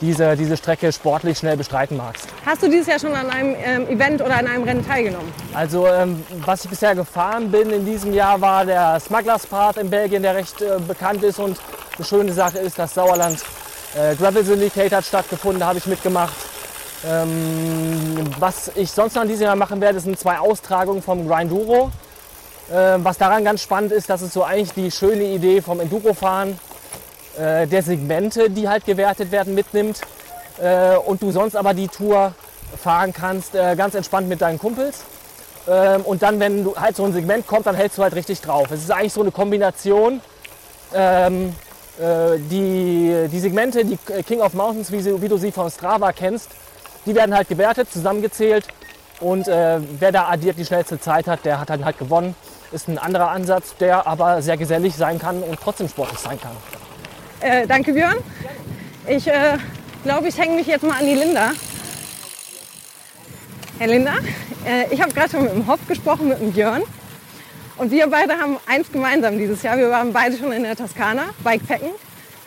diese, 0.00 0.36
diese 0.36 0.56
Strecke 0.56 0.92
sportlich 0.92 1.38
schnell 1.38 1.56
bestreiten 1.56 1.96
magst. 1.96 2.28
Hast 2.44 2.62
du 2.62 2.68
dieses 2.68 2.86
Jahr 2.86 2.98
schon 2.98 3.14
an 3.14 3.30
einem 3.30 3.56
ähm, 3.64 3.88
Event 3.88 4.20
oder 4.20 4.36
an 4.36 4.46
einem 4.46 4.64
Rennen 4.64 4.86
teilgenommen? 4.86 5.32
Also 5.54 5.86
ähm, 5.86 6.22
was 6.44 6.64
ich 6.64 6.70
bisher 6.70 6.94
gefahren 6.94 7.50
bin 7.50 7.70
in 7.70 7.86
diesem 7.86 8.12
Jahr 8.12 8.40
war 8.40 8.66
der 8.66 9.00
Smugglers 9.00 9.46
Path 9.46 9.78
in 9.78 9.88
Belgien, 9.88 10.22
der 10.22 10.34
recht 10.34 10.60
äh, 10.60 10.78
bekannt 10.86 11.22
ist 11.22 11.38
und 11.38 11.58
eine 11.96 12.04
schöne 12.04 12.32
Sache 12.32 12.58
ist, 12.58 12.78
das 12.78 12.92
Sauerland 12.92 13.42
äh, 13.94 14.14
Gravel 14.16 14.44
Syndicate 14.44 14.92
hat 14.92 15.04
stattgefunden, 15.04 15.60
da 15.60 15.68
habe 15.68 15.78
ich 15.78 15.86
mitgemacht. 15.86 16.34
Ähm, 17.04 18.24
was 18.38 18.70
ich 18.74 18.90
sonst 18.90 19.14
noch 19.14 19.22
in 19.22 19.28
diesem 19.28 19.44
Jahr 19.44 19.56
machen 19.56 19.80
werde, 19.80 20.00
sind 20.00 20.18
zwei 20.18 20.38
Austragungen 20.38 21.02
vom 21.02 21.28
Grinduro. 21.28 21.90
Äh, 22.70 22.98
was 22.98 23.18
daran 23.18 23.44
ganz 23.44 23.62
spannend 23.62 23.92
ist, 23.92 24.08
dass 24.08 24.22
es 24.22 24.32
so 24.32 24.42
eigentlich 24.42 24.72
die 24.72 24.90
schöne 24.90 25.24
Idee 25.24 25.60
vom 25.60 25.80
Endurofahren 25.80 26.58
äh, 27.38 27.66
der 27.66 27.82
Segmente, 27.82 28.50
die 28.50 28.68
halt 28.68 28.84
gewertet 28.84 29.30
werden, 29.30 29.54
mitnimmt. 29.54 30.00
äh, 30.60 30.96
und 30.96 31.22
du 31.22 31.30
sonst 31.30 31.54
aber 31.54 31.74
die 31.74 31.88
Tour 31.88 32.34
fahren 32.82 33.12
kannst, 33.12 33.54
äh, 33.54 33.76
ganz 33.76 33.94
entspannt 33.94 34.28
mit 34.28 34.40
deinen 34.40 34.58
Kumpels. 34.58 35.04
Ähm, 35.68 36.02
und 36.02 36.22
dann, 36.22 36.40
wenn 36.40 36.64
du 36.64 36.76
halt 36.76 36.96
so 36.96 37.04
ein 37.04 37.12
Segment 37.12 37.46
kommt, 37.46 37.66
dann 37.66 37.74
hältst 37.74 37.98
du 37.98 38.02
halt 38.02 38.14
richtig 38.14 38.40
drauf. 38.40 38.70
Es 38.70 38.80
ist 38.80 38.90
eigentlich 38.90 39.12
so 39.12 39.20
eine 39.20 39.30
Kombination. 39.30 40.20
Ähm, 40.94 41.54
äh, 41.98 42.38
die, 42.38 43.28
die 43.30 43.40
Segmente, 43.40 43.84
die 43.84 43.96
King 44.22 44.40
of 44.40 44.54
Mountains, 44.54 44.92
wie, 44.92 45.00
sie, 45.00 45.20
wie, 45.20 45.28
du 45.28 45.36
sie 45.36 45.50
von 45.50 45.70
Strava 45.70 46.12
kennst, 46.12 46.50
die 47.06 47.14
werden 47.14 47.34
halt 47.34 47.48
gewertet, 47.48 47.90
zusammengezählt. 47.90 48.66
Und 49.20 49.48
äh, 49.48 49.78
wer 49.98 50.12
da 50.12 50.28
addiert 50.28 50.58
die 50.58 50.66
schnellste 50.66 51.00
Zeit 51.00 51.26
hat, 51.26 51.44
der 51.44 51.60
hat 51.60 51.70
dann 51.70 51.84
halt 51.84 51.98
gewonnen. 51.98 52.34
Ist 52.72 52.88
ein 52.88 52.98
anderer 52.98 53.30
Ansatz, 53.30 53.76
der 53.76 54.06
aber 54.06 54.42
sehr 54.42 54.56
gesellig 54.56 54.94
sein 54.94 55.18
kann 55.18 55.42
und 55.42 55.58
trotzdem 55.60 55.88
sportlich 55.88 56.18
sein 56.18 56.38
kann. 56.40 56.56
Äh, 57.40 57.66
danke, 57.66 57.92
Björn. 57.92 58.16
Ich 59.06 59.26
äh, 59.28 59.56
glaube, 60.02 60.28
ich 60.28 60.38
hänge 60.38 60.56
mich 60.56 60.66
jetzt 60.66 60.82
mal 60.82 60.98
an 60.98 61.06
die 61.06 61.14
Linda. 61.14 61.52
Herr 63.78 63.88
Linda, 63.88 64.14
äh, 64.66 64.92
ich 64.92 65.00
habe 65.00 65.12
gerade 65.12 65.30
schon 65.30 65.44
mit 65.44 65.52
dem 65.52 65.66
Hoff 65.66 65.80
gesprochen, 65.86 66.28
mit 66.28 66.40
dem 66.40 66.52
Björn. 66.52 66.82
Und 67.76 67.90
wir 67.90 68.06
beide 68.08 68.34
haben 68.38 68.56
eins 68.66 68.90
gemeinsam 68.90 69.38
dieses 69.38 69.62
Jahr. 69.62 69.76
Wir 69.76 69.90
waren 69.90 70.12
beide 70.12 70.36
schon 70.36 70.50
in 70.52 70.62
der 70.62 70.76
Toskana, 70.76 71.24
Bikepacken. 71.44 71.90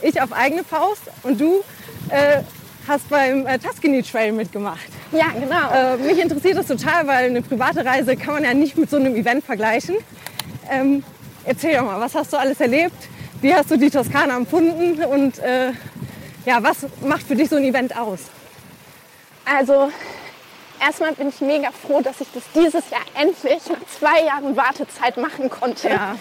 Ich 0.01 0.21
auf 0.21 0.33
eigene 0.33 0.63
Faust 0.63 1.03
und 1.23 1.39
du 1.39 1.63
äh, 2.09 2.41
hast 2.89 3.07
beim 3.09 3.47
äh, 3.47 3.57
Tuscany 3.57 4.03
Trail 4.03 4.33
mitgemacht. 4.33 4.89
Ja, 5.11 5.27
genau. 5.27 5.71
Äh, 5.71 5.97
mich 5.97 6.19
interessiert 6.19 6.57
das 6.57 6.67
total, 6.67 7.07
weil 7.07 7.25
eine 7.25 7.41
private 7.41 7.85
Reise 7.85 8.17
kann 8.17 8.33
man 8.33 8.43
ja 8.43 8.53
nicht 8.53 8.77
mit 8.77 8.89
so 8.89 8.97
einem 8.97 9.15
Event 9.15 9.45
vergleichen. 9.45 9.95
Ähm, 10.69 11.03
erzähl 11.45 11.75
doch 11.75 11.85
mal, 11.85 12.01
was 12.01 12.15
hast 12.15 12.33
du 12.33 12.37
alles 12.37 12.59
erlebt? 12.59 12.97
Wie 13.41 13.53
hast 13.53 13.71
du 13.71 13.77
die 13.77 13.89
Toskana 13.89 14.35
empfunden? 14.35 15.03
Und 15.05 15.39
äh, 15.39 15.71
ja, 16.45 16.61
was 16.61 16.87
macht 17.01 17.23
für 17.23 17.35
dich 17.35 17.49
so 17.49 17.55
ein 17.55 17.63
Event 17.63 17.95
aus? 17.95 18.19
Also 19.45 19.91
erstmal 20.81 21.13
bin 21.13 21.29
ich 21.29 21.39
mega 21.41 21.69
froh, 21.71 22.01
dass 22.01 22.19
ich 22.21 22.27
das 22.33 22.43
dieses 22.53 22.89
Jahr 22.89 23.01
endlich 23.15 23.61
nach 23.69 23.87
zwei 23.97 24.25
Jahren 24.25 24.57
Wartezeit 24.57 25.17
machen 25.17 25.49
konnte. 25.49 25.89
Ja. 25.89 26.15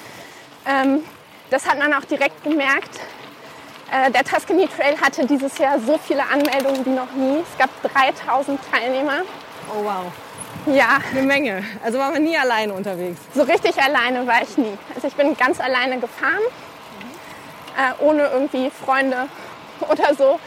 Ähm, 0.67 1.01
das 1.51 1.67
hat 1.67 1.79
man 1.79 1.93
auch 1.95 2.05
direkt 2.05 2.45
gemerkt. 2.45 3.01
Äh, 3.91 4.11
der 4.11 4.23
Tuscany 4.25 4.69
Trail 4.69 5.01
hatte 5.01 5.27
dieses 5.27 5.57
Jahr 5.57 5.79
so 5.81 5.99
viele 5.99 6.23
Anmeldungen 6.23 6.85
wie 6.85 6.91
noch 6.91 7.13
nie. 7.13 7.41
Es 7.41 7.59
gab 7.59 7.71
3000 7.83 8.61
Teilnehmer. 8.71 9.23
Oh 9.71 9.83
wow. 9.83 10.13
Ja. 10.67 10.99
Eine 11.11 11.23
Menge. 11.23 11.65
Also 11.83 11.99
war 11.99 12.11
man 12.11 12.23
nie 12.23 12.37
alleine 12.37 12.75
unterwegs. 12.75 13.19
So 13.35 13.43
richtig 13.43 13.81
alleine 13.83 14.27
war 14.27 14.43
ich 14.43 14.59
nie. 14.59 14.77
Also 14.95 15.09
ich 15.09 15.15
bin 15.15 15.35
ganz 15.37 15.59
alleine 15.61 15.99
gefahren, 15.99 16.43
äh, 17.77 18.03
ohne 18.05 18.27
irgendwie 18.27 18.71
Freunde 18.71 19.29
oder 19.89 20.15
so, 20.15 20.39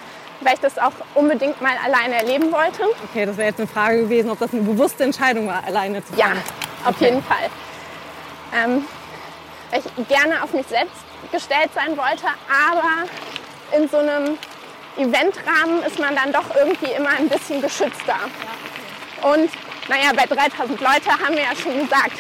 weil 0.41 0.53
ich 0.53 0.60
das 0.60 0.77
auch 0.77 0.93
unbedingt 1.15 1.60
mal 1.62 1.74
alleine 1.83 2.15
erleben 2.15 2.51
wollte. 2.51 2.83
Okay, 3.10 3.25
das 3.25 3.38
wäre 3.38 3.50
jetzt 3.50 3.60
eine 3.60 3.67
Frage 3.67 4.01
gewesen, 4.01 4.29
ob 4.29 4.38
das 4.38 4.53
eine 4.53 4.62
bewusste 4.62 5.03
Entscheidung 5.03 5.48
war, 5.48 5.63
alleine 5.65 6.05
zu 6.05 6.13
fahren. 6.13 6.38
Ja, 6.38 6.88
auf 6.88 6.95
okay. 6.95 7.05
jeden 7.05 7.24
Fall. 7.24 7.50
Ähm, 8.53 8.86
weil 9.71 9.79
ich 9.79 10.07
gerne 10.07 10.43
auf 10.43 10.53
mich 10.53 10.67
selbst 10.67 11.10
gestellt 11.31 11.71
sein 11.73 11.97
wollte, 11.97 12.27
aber 12.50 13.07
in 13.77 13.88
so 13.89 13.97
einem 13.97 14.38
Eventrahmen 14.97 15.83
ist 15.83 16.00
man 16.00 16.15
dann 16.15 16.31
doch 16.31 16.55
irgendwie 16.55 16.91
immer 16.91 17.09
ein 17.09 17.29
bisschen 17.29 17.61
geschützter. 17.61 18.17
Und 19.21 19.50
naja, 19.88 20.11
bei 20.15 20.25
3000 20.25 20.79
Leute 20.79 21.09
haben 21.09 21.35
wir 21.35 21.43
ja 21.43 21.55
schon 21.55 21.79
gesagt, 21.79 22.17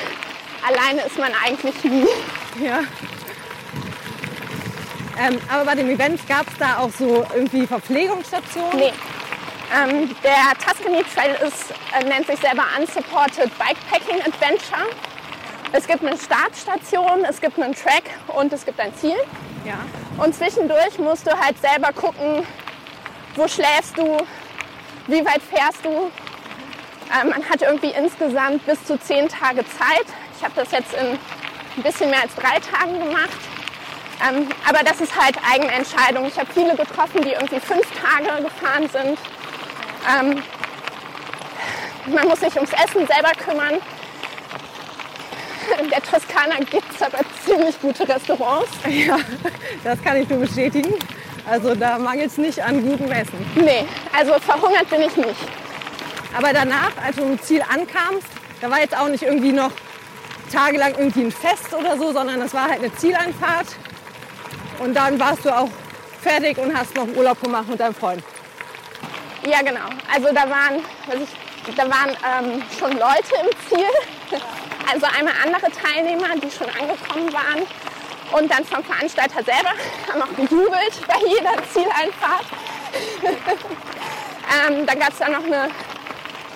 alleine 0.65 1.01
ist 1.01 1.17
man 1.17 1.31
eigentlich 1.45 1.83
nie. 1.83 2.07
Ja. 2.63 2.79
Ähm, 5.19 5.39
aber 5.49 5.65
bei 5.65 5.75
dem 5.75 5.89
Event 5.89 6.27
gab 6.27 6.47
es 6.47 6.57
da 6.57 6.79
auch 6.79 6.91
so 6.91 7.25
irgendwie 7.33 7.67
Verpflegungsstationen? 7.67 8.77
Nee. 8.77 8.93
Ähm, 9.73 10.13
der 10.23 10.53
Tuscany 10.65 11.03
Trail 11.13 11.35
ist, 11.47 11.71
äh, 11.93 12.03
nennt 12.03 12.27
sich 12.27 12.39
selber 12.39 12.63
Unsupported 12.77 13.51
Bikepacking 13.57 14.21
Adventure. 14.21 14.87
Es 15.73 15.87
gibt 15.87 16.03
eine 16.05 16.17
Startstation, 16.17 17.23
es 17.27 17.39
gibt 17.39 17.57
einen 17.57 17.73
Track 17.73 18.03
und 18.27 18.51
es 18.51 18.65
gibt 18.65 18.79
ein 18.79 18.93
Ziel. 18.95 19.15
Ja. 19.65 19.79
Und 20.23 20.35
zwischendurch 20.35 20.99
musst 20.99 21.25
du 21.25 21.31
halt 21.31 21.57
selber 21.61 21.93
gucken, 21.93 22.45
wo 23.35 23.47
schläfst 23.47 23.97
du, 23.97 24.17
wie 25.07 25.25
weit 25.25 25.41
fährst 25.41 25.83
du. 25.83 26.11
Ähm, 27.21 27.29
man 27.29 27.49
hat 27.49 27.61
irgendwie 27.61 27.91
insgesamt 27.91 28.65
bis 28.65 28.83
zu 28.83 28.99
zehn 28.99 29.29
Tage 29.29 29.63
Zeit. 29.65 30.05
Ich 30.37 30.43
habe 30.43 30.53
das 30.55 30.71
jetzt 30.71 30.93
in 30.93 31.17
ein 31.77 31.83
bisschen 31.83 32.09
mehr 32.09 32.21
als 32.21 32.35
drei 32.35 32.59
Tagen 32.59 32.99
gemacht. 32.99 33.39
Ähm, 34.29 34.49
aber 34.67 34.83
das 34.83 34.99
ist 34.99 35.19
halt 35.19 35.37
eigene 35.51 35.71
Entscheidung. 35.71 36.25
Ich 36.25 36.37
habe 36.37 36.51
viele 36.53 36.75
getroffen, 36.75 37.21
die 37.21 37.31
irgendwie 37.31 37.59
fünf 37.59 37.87
Tage 37.99 38.43
gefahren 38.43 38.89
sind. 38.89 39.17
Ähm, 40.09 40.43
man 42.13 42.27
muss 42.27 42.39
sich 42.41 42.55
ums 42.55 42.71
Essen 42.73 43.07
selber 43.07 43.31
kümmern. 43.37 43.79
In 45.81 45.89
der 45.89 46.01
Toskana 46.01 46.57
gibt 46.69 46.93
es 46.93 47.01
aber 47.01 47.19
ziemlich 47.45 47.79
gute 47.81 48.07
Restaurants. 48.07 48.69
Ja, 48.87 49.17
das 49.83 50.01
kann 50.01 50.17
ich 50.17 50.29
nur 50.29 50.39
bestätigen. 50.39 50.93
Also 51.49 51.75
da 51.75 51.97
mangelt 51.97 52.27
es 52.27 52.37
nicht 52.37 52.61
an 52.63 52.81
gutem 52.81 53.11
Essen. 53.11 53.45
Nee, 53.55 53.85
also 54.17 54.33
verhungert 54.39 54.89
bin 54.89 55.01
ich 55.01 55.15
nicht. 55.17 55.39
Aber 56.37 56.53
danach, 56.53 56.91
als 57.03 57.15
du 57.15 57.23
im 57.23 57.41
Ziel 57.41 57.61
ankamst, 57.61 58.27
da 58.61 58.69
war 58.69 58.79
jetzt 58.79 58.97
auch 58.97 59.07
nicht 59.07 59.23
irgendwie 59.23 59.51
noch 59.51 59.71
tagelang 60.51 60.93
irgendwie 60.97 61.23
ein 61.23 61.31
Fest 61.31 61.73
oder 61.73 61.97
so, 61.97 62.11
sondern 62.11 62.39
das 62.39 62.53
war 62.53 62.69
halt 62.69 62.79
eine 62.79 62.93
Zieleinfahrt. 62.95 63.67
Und 64.79 64.93
dann 64.93 65.19
warst 65.19 65.45
du 65.45 65.49
auch 65.55 65.69
fertig 66.21 66.57
und 66.57 66.75
hast 66.77 66.95
noch 66.95 67.07
Urlaub 67.15 67.41
gemacht 67.41 67.67
mit 67.69 67.79
deinem 67.79 67.95
Freund. 67.95 68.23
Ja, 69.45 69.61
genau. 69.61 69.87
Also 70.13 70.27
da 70.33 70.49
waren, 70.49 70.83
ich, 71.13 71.75
da 71.75 71.83
waren 71.83 72.09
ähm, 72.09 72.61
schon 72.77 72.91
Leute 72.91 73.33
im 73.41 73.49
Ziel. 73.67 74.39
Also 74.89 75.05
einmal 75.17 75.33
andere 75.43 75.71
Teilnehmer, 75.71 76.35
die 76.35 76.51
schon 76.51 76.67
angekommen 76.69 77.31
waren. 77.33 77.67
Und 78.31 78.49
dann 78.49 78.63
vom 78.63 78.83
Veranstalter 78.83 79.43
selber 79.43 79.71
haben 80.11 80.21
auch 80.21 80.35
gejubelt 80.35 80.93
bei 81.07 81.17
jeder 81.27 81.53
Zieleinfahrt. 81.71 82.45
ähm, 84.67 84.85
da 84.85 84.95
gab 84.95 85.09
es 85.09 85.19
dann 85.19 85.33
noch 85.33 85.43
eine 85.43 85.69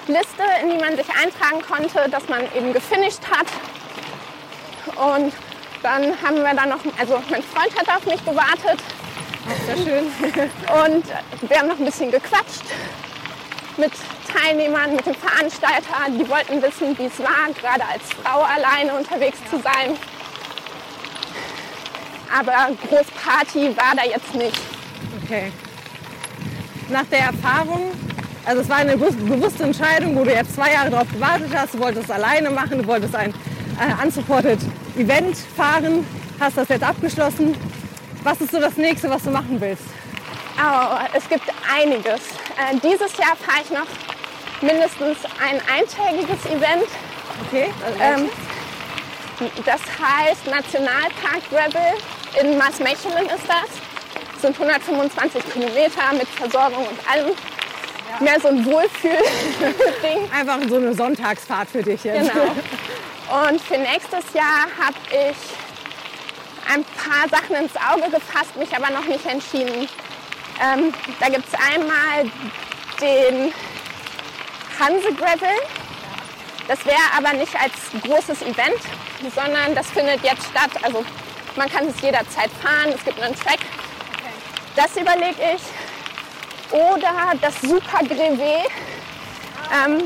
Liste, 0.07 0.43
in 0.61 0.69
die 0.69 0.77
man 0.77 0.95
sich 0.95 1.07
eintragen 1.09 1.61
konnte, 1.61 2.09
dass 2.09 2.27
man 2.29 2.43
eben 2.55 2.71
gefinisht 2.73 3.21
hat. 3.29 3.47
Und 4.95 5.33
dann 5.83 6.13
haben 6.21 6.37
wir 6.37 6.53
dann 6.53 6.69
noch, 6.69 6.79
also 6.97 7.21
mein 7.29 7.43
Freund 7.43 7.77
hat 7.77 7.89
auf 7.89 8.05
mich 8.05 8.23
gewartet. 8.23 8.79
Auch 9.47 9.65
sehr 9.65 9.77
schön. 9.77 10.05
Und 10.85 11.05
wir 11.49 11.59
haben 11.59 11.67
noch 11.67 11.77
ein 11.77 11.85
bisschen 11.85 12.11
gequatscht 12.11 12.63
mit 13.77 13.91
Teilnehmern, 14.31 14.95
mit 14.95 15.05
dem 15.05 15.15
Veranstalter. 15.15 16.09
Die 16.09 16.27
wollten 16.29 16.61
wissen, 16.61 16.97
wie 16.97 17.05
es 17.05 17.19
war, 17.19 17.47
gerade 17.59 17.83
als 17.91 18.03
Frau 18.21 18.41
alleine 18.41 18.93
unterwegs 18.93 19.37
zu 19.49 19.57
sein. 19.57 19.97
Aber 22.37 22.75
Großparty 22.87 23.75
war 23.77 23.95
da 23.95 24.03
jetzt 24.03 24.33
nicht. 24.35 24.59
Okay. 25.23 25.51
Nach 26.89 27.05
der 27.05 27.19
Erfahrung, 27.19 27.91
also 28.45 28.61
es 28.61 28.69
war 28.69 28.77
eine 28.77 28.97
bewusste 28.97 29.63
Entscheidung, 29.63 30.15
wo 30.15 30.23
du 30.23 30.31
jetzt 30.31 30.55
zwei 30.55 30.73
Jahre 30.73 30.89
darauf 30.89 31.11
gewartet 31.11 31.49
hast, 31.55 31.73
du 31.73 31.79
wolltest 31.79 32.05
es 32.05 32.11
alleine 32.11 32.49
machen, 32.51 32.79
du 32.79 32.87
wolltest 32.87 33.15
ein 33.15 33.33
äh, 33.79 34.03
unsupported 34.03 34.59
Event 34.97 35.37
fahren, 35.55 36.05
hast 36.39 36.57
das 36.57 36.69
jetzt 36.69 36.83
abgeschlossen. 36.83 37.55
Was 38.23 38.41
ist 38.41 38.51
so 38.51 38.59
das 38.59 38.75
nächste, 38.77 39.09
was 39.09 39.23
du 39.23 39.31
machen 39.31 39.59
willst? 39.59 39.83
Oh, 40.57 40.97
es 41.13 41.27
gibt 41.27 41.43
einiges. 41.73 42.21
Äh, 42.57 42.77
dieses 42.77 43.17
Jahr 43.17 43.35
fahre 43.35 43.61
ich 43.63 43.69
noch 43.69 43.87
mindestens 44.61 45.17
ein 45.41 45.61
eintägiges 45.71 46.45
Event. 46.45 46.87
Okay. 47.47 47.73
Also 47.85 47.99
ähm, 48.01 48.29
das 49.65 49.81
heißt 49.81 50.47
Nationalpark 50.47 51.41
Rebel 51.51 51.99
in 52.41 52.57
Maasmechelen 52.57 53.25
ist 53.25 53.47
das. 53.47 53.67
das. 54.33 54.41
sind 54.41 54.59
125 54.59 55.43
Kilometer 55.51 56.13
mit 56.17 56.27
Versorgung 56.27 56.87
und 56.87 57.11
allem. 57.11 57.29
Ja. 57.29 58.23
Mehr 58.23 58.39
so 58.39 58.47
ein 58.49 58.65
Wohlfühl-Ding. 58.65 60.31
Einfach 60.37 60.59
so 60.69 60.75
eine 60.75 60.93
Sonntagsfahrt 60.93 61.69
für 61.69 61.83
dich 61.83 62.03
jetzt. 62.03 62.31
Genau. 62.31 62.51
Und 63.49 63.59
für 63.61 63.77
nächstes 63.77 64.31
Jahr 64.33 64.67
habe 64.79 64.95
ich 65.09 65.35
ein 66.73 66.83
paar 66.83 67.27
Sachen 67.29 67.55
ins 67.55 67.73
Auge 67.75 68.09
gefasst, 68.11 68.55
mich 68.57 68.73
aber 68.75 68.89
noch 68.91 69.05
nicht 69.05 69.25
entschieden. 69.25 69.87
Ähm, 70.61 70.93
da 71.19 71.27
gibt 71.27 71.45
es 71.47 71.53
einmal 71.53 72.31
den 73.01 73.53
Hanse 74.79 75.13
Gravel. 75.13 75.57
Das 76.67 76.83
wäre 76.85 76.97
aber 77.17 77.33
nicht 77.33 77.53
als 77.55 77.73
großes 78.03 78.41
Event, 78.41 78.81
sondern 79.35 79.75
das 79.75 79.87
findet 79.91 80.23
jetzt 80.23 80.43
statt. 80.49 80.71
Also 80.81 81.03
man 81.55 81.69
kann 81.69 81.87
es 81.87 82.01
jederzeit 82.01 82.49
fahren, 82.61 82.93
es 82.95 83.03
gibt 83.03 83.21
einen 83.21 83.35
Track. 83.35 83.59
Das 84.75 84.95
überlege 84.97 85.55
ich. 85.55 85.61
Oder 86.71 87.33
das 87.41 87.61
Super 87.61 87.99
Grevé, 87.99 88.65
ähm, 89.71 90.01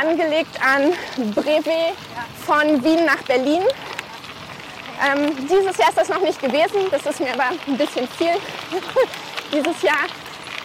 angelegt 0.00 0.58
an 0.62 0.92
Brevet 1.34 1.94
von 2.46 2.82
Wien 2.84 3.04
nach 3.04 3.22
Berlin. 3.24 3.62
Ähm, 5.04 5.36
dieses 5.48 5.76
Jahr 5.76 5.88
ist 5.88 5.98
das 5.98 6.08
noch 6.08 6.20
nicht 6.20 6.40
gewesen, 6.40 6.88
das 6.90 7.04
ist 7.04 7.20
mir 7.20 7.32
aber 7.34 7.50
ein 7.66 7.76
bisschen 7.76 8.08
viel 8.08 8.28
dieses 9.54 9.82
Jahr. 9.82 10.06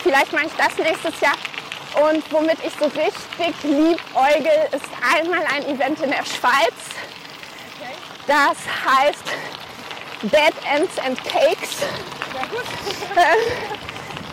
Vielleicht 0.01 0.33
mache 0.33 0.45
ich 0.47 0.53
das 0.57 0.77
nächstes 0.77 1.19
Jahr. 1.19 1.35
Und 2.07 2.23
womit 2.31 2.57
ich 2.65 2.73
so 2.79 2.85
richtig 2.85 3.55
liebäugel, 3.63 4.69
ist 4.71 4.85
einmal 5.15 5.43
ein 5.55 5.65
Event 5.65 5.99
in 6.01 6.11
der 6.11 6.25
Schweiz. 6.25 6.73
Das 8.27 8.57
heißt 8.85 9.23
Dead 10.21 10.53
Ends 10.75 10.97
and 10.99 11.17
Cakes. 11.23 11.77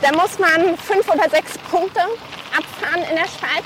Da 0.03 0.13
muss 0.13 0.39
man 0.39 0.77
fünf 0.79 1.09
oder 1.09 1.29
sechs 1.31 1.57
Punkte 1.71 2.01
abfahren 2.57 3.03
in 3.09 3.17
der 3.17 3.25
Schweiz. 3.25 3.65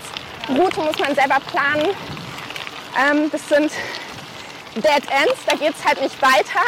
Route 0.49 0.81
muss 0.81 0.99
man 0.99 1.15
selber 1.15 1.39
planen. 1.51 1.95
Ähm, 2.99 3.31
das 3.31 3.49
sind 3.49 3.73
Dead 4.77 5.05
Ends, 5.11 5.41
da 5.47 5.57
geht 5.57 5.75
es 5.77 5.85
halt 5.85 6.01
nicht 6.01 6.21
weiter. 6.23 6.61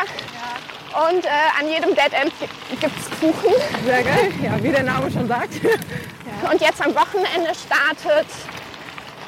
Und 0.93 1.25
äh, 1.25 1.29
an 1.59 1.69
jedem 1.69 1.95
Dead 1.95 2.13
End 2.13 2.33
gibt 2.81 2.93
es 2.99 3.19
Kuchen. 3.19 3.55
Sehr 3.85 4.03
geil, 4.03 4.33
ja, 4.43 4.63
wie 4.63 4.71
der 4.71 4.83
Name 4.83 5.11
schon 5.11 5.27
sagt. 5.27 5.55
Und 6.51 6.61
jetzt 6.61 6.81
am 6.85 6.95
Wochenende 6.95 7.53
startet 7.55 8.27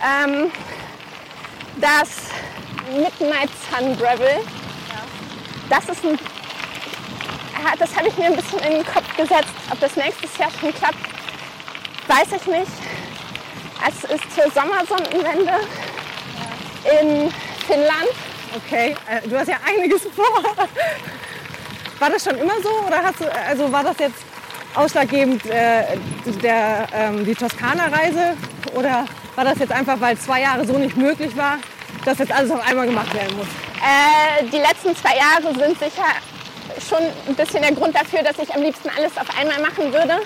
ähm, 0.03 0.51
das 1.77 2.29
Midnight 2.91 3.51
Sun 3.71 3.97
Gravel. 3.97 4.45
Das 5.71 5.89
ist 5.89 6.05
ein, 6.05 6.19
ja, 7.65 7.73
das 7.79 7.97
habe 7.97 8.09
ich 8.09 8.17
mir 8.19 8.27
ein 8.27 8.37
bisschen 8.37 8.59
in 8.59 8.73
den 8.73 8.85
Kopf 8.85 9.17
gesetzt. 9.17 9.55
Ob 9.71 9.81
das 9.81 9.97
nächstes 9.97 10.37
Jahr 10.37 10.51
schon 10.61 10.75
klappt, 10.75 10.99
weiß 12.09 12.33
ich 12.37 12.47
nicht. 12.47 12.73
Es 13.87 14.05
ist 14.05 14.35
zur 14.35 14.51
Sommersonnenwende 14.51 15.53
in 17.01 17.33
Finnland. 17.67 18.11
Okay, 18.57 18.95
äh, 19.09 19.27
du 19.27 19.39
hast 19.39 19.49
ja 19.49 19.57
einiges 19.67 20.03
vor. 20.15 20.43
War 21.99 22.11
das 22.11 22.25
schon 22.25 22.37
immer 22.37 22.55
so 22.63 22.71
oder 22.87 23.03
hast 23.03 23.21
du, 23.21 23.33
also 23.49 23.71
war 23.71 23.85
das 23.85 23.99
jetzt 23.99 24.19
ausschlaggebend 24.75 25.47
äh, 25.47 25.83
der, 26.43 26.87
ähm, 26.93 27.25
die 27.25 27.35
Toskana-Reise 27.35 28.37
oder 28.75 29.07
war 29.37 29.45
das 29.45 29.59
jetzt 29.59 29.73
einfach, 29.73 30.01
weil 30.01 30.19
zwei 30.19 30.43
Jahre 30.43 30.67
so 30.67 30.77
nicht 30.79 30.97
möglich 30.97 31.37
war, 31.37 31.59
dass 32.05 32.19
jetzt 32.19 32.33
alles 32.33 32.51
auf 32.51 32.67
einmal 32.67 32.87
gemacht 32.87 33.13
werden 33.15 33.37
muss? 33.37 33.47
Äh, 33.47 34.45
die 34.47 34.59
letzten 34.59 34.97
zwei 34.97 35.17
Jahre 35.17 35.55
sind 35.59 35.79
sicher 35.79 36.05
schon 36.89 36.99
ein 37.29 37.35
bisschen 37.35 37.63
der 37.63 37.73
Grund 37.73 37.95
dafür, 37.95 38.23
dass 38.23 38.39
ich 38.39 38.53
am 38.55 38.63
liebsten 38.63 38.91
alles 38.97 39.17
auf 39.17 39.39
einmal 39.39 39.61
machen 39.61 39.93
würde. 39.93 40.21